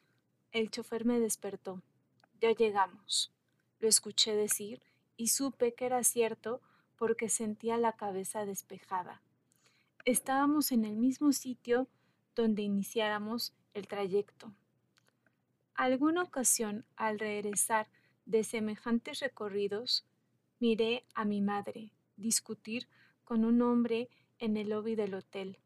[0.52, 1.82] el chofer me despertó.
[2.40, 3.32] Ya llegamos.
[3.80, 4.82] Lo escuché decir
[5.18, 6.62] y supe que era cierto
[6.98, 9.22] porque sentía la cabeza despejada.
[10.06, 11.88] Estábamos en el mismo sitio
[12.36, 14.54] donde iniciáramos el trayecto.
[15.76, 17.88] Alguna ocasión, al regresar
[18.26, 20.06] de semejantes recorridos,
[20.60, 22.88] miré a mi madre discutir
[23.24, 25.58] con un hombre en el lobby del hotel.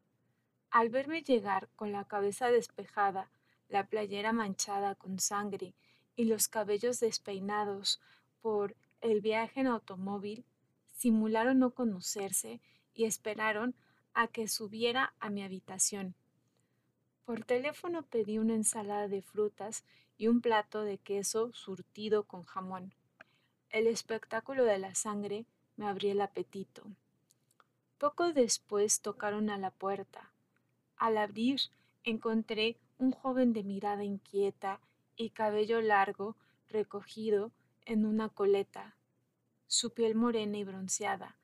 [0.69, 3.29] Al verme llegar con la cabeza despejada,
[3.69, 5.73] la playera manchada con sangre
[6.15, 8.01] y los cabellos despeinados
[8.41, 10.45] por el viaje en automóvil,
[10.93, 12.61] simularon no conocerse
[12.93, 13.75] y esperaron
[14.13, 16.15] a que subiera a mi habitación.
[17.25, 19.83] Por teléfono pedí una ensalada de frutas
[20.17, 22.93] y un plato de queso surtido con jamón.
[23.69, 25.45] El espectáculo de la sangre
[25.75, 26.83] me abrió el apetito.
[27.97, 30.31] Poco después tocaron a la puerta.
[30.95, 31.59] Al abrir
[32.03, 34.79] encontré un joven de mirada inquieta
[35.15, 36.35] y cabello largo
[36.69, 37.51] recogido
[37.85, 38.95] en una coleta.
[39.67, 41.37] Su piel morena y bronceada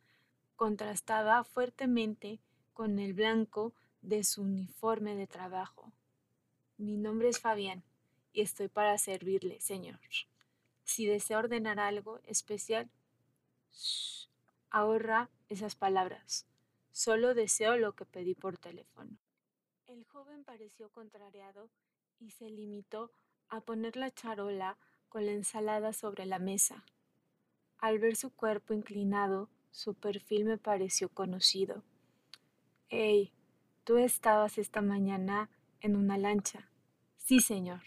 [0.55, 2.39] contrastaba fuertemente
[2.73, 5.91] con el blanco de su uniforme de trabajo.
[6.77, 7.83] Mi nombre es Fabián
[8.33, 9.99] y estoy para servirle, señor.
[10.83, 12.89] Si desea ordenar algo especial,
[14.69, 16.45] ahorra esas palabras.
[16.91, 19.17] Solo deseo lo que pedí por teléfono.
[19.91, 21.69] El joven pareció contrariado
[22.17, 23.11] y se limitó
[23.49, 24.77] a poner la charola
[25.09, 26.85] con la ensalada sobre la mesa.
[27.77, 31.83] Al ver su cuerpo inclinado, su perfil me pareció conocido.
[32.87, 33.33] Hey,
[33.83, 35.49] Tú estabas esta mañana
[35.81, 36.69] en una lancha.
[37.17, 37.81] Sí, señor.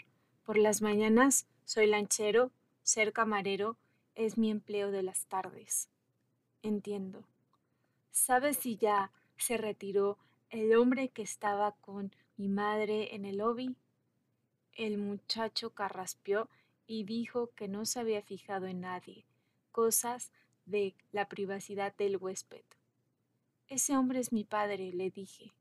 [0.44, 2.50] Por las mañanas soy lanchero,
[2.82, 3.78] ser camarero
[4.14, 5.88] es mi empleo de las tardes.
[6.60, 7.24] Entiendo.
[8.10, 10.18] ¿Sabes si ya se retiró
[10.54, 13.74] el hombre que estaba con mi madre en el lobby?
[14.72, 16.48] El muchacho carraspeó
[16.86, 19.24] y dijo que no se había fijado en nadie,
[19.72, 20.30] cosas
[20.64, 22.62] de la privacidad del huésped.
[23.66, 25.52] Ese hombre es mi padre, le dije.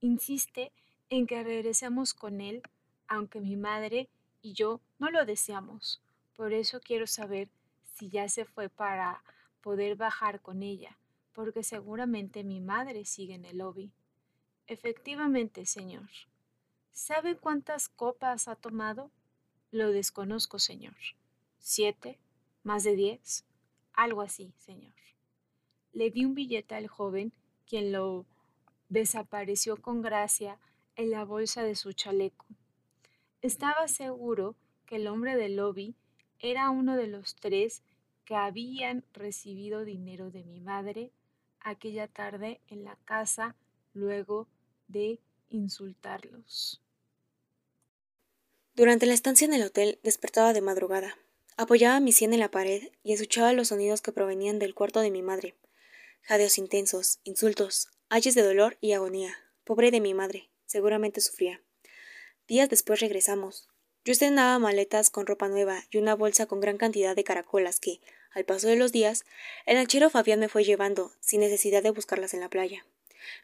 [0.00, 0.72] Insiste
[1.10, 2.62] en que regresemos con él,
[3.06, 4.08] aunque mi madre
[4.42, 6.02] y yo no lo deseamos.
[6.34, 7.48] Por eso quiero saber
[7.94, 9.22] si ya se fue para
[9.60, 10.98] poder bajar con ella,
[11.32, 13.92] porque seguramente mi madre sigue en el lobby.
[14.66, 16.08] Efectivamente, señor.
[16.90, 19.10] ¿Sabe cuántas copas ha tomado?
[19.70, 20.96] Lo desconozco, señor.
[21.58, 22.18] ¿Siete?
[22.62, 23.44] ¿Más de diez?
[23.92, 24.94] Algo así, señor.
[25.92, 27.32] Le di un billete al joven,
[27.66, 28.24] quien lo
[28.88, 30.58] desapareció con gracia
[30.96, 32.46] en la bolsa de su chaleco.
[33.42, 34.56] Estaba seguro
[34.86, 35.94] que el hombre del lobby
[36.38, 37.82] era uno de los tres
[38.24, 41.12] que habían recibido dinero de mi madre
[41.60, 43.56] aquella tarde en la casa
[43.92, 44.48] luego
[44.88, 46.80] de insultarlos.
[48.74, 51.16] Durante la estancia en el hotel despertaba de madrugada.
[51.56, 55.12] Apoyaba mi sien en la pared y escuchaba los sonidos que provenían del cuarto de
[55.12, 55.54] mi madre.
[56.22, 59.36] Jadeos intensos, insultos, ayes de dolor y agonía.
[59.62, 61.62] Pobre de mi madre, seguramente sufría.
[62.48, 63.68] Días después regresamos.
[64.04, 68.00] Yo estrenaba maletas con ropa nueva y una bolsa con gran cantidad de caracolas que,
[68.32, 69.24] al paso de los días,
[69.64, 72.84] el lanchero Fabián me fue llevando, sin necesidad de buscarlas en la playa.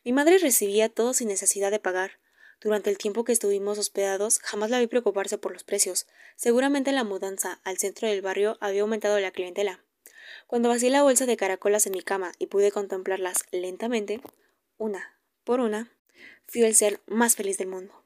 [0.05, 2.19] Mi madre recibía todo sin necesidad de pagar.
[2.61, 6.07] Durante el tiempo que estuvimos hospedados, jamás la vi preocuparse por los precios.
[6.37, 9.83] Seguramente la mudanza al centro del barrio había aumentado la clientela.
[10.47, 14.21] Cuando vacié la bolsa de caracolas en mi cama y pude contemplarlas lentamente,
[14.77, 15.91] una por una,
[16.47, 18.00] fui el ser más feliz del mundo.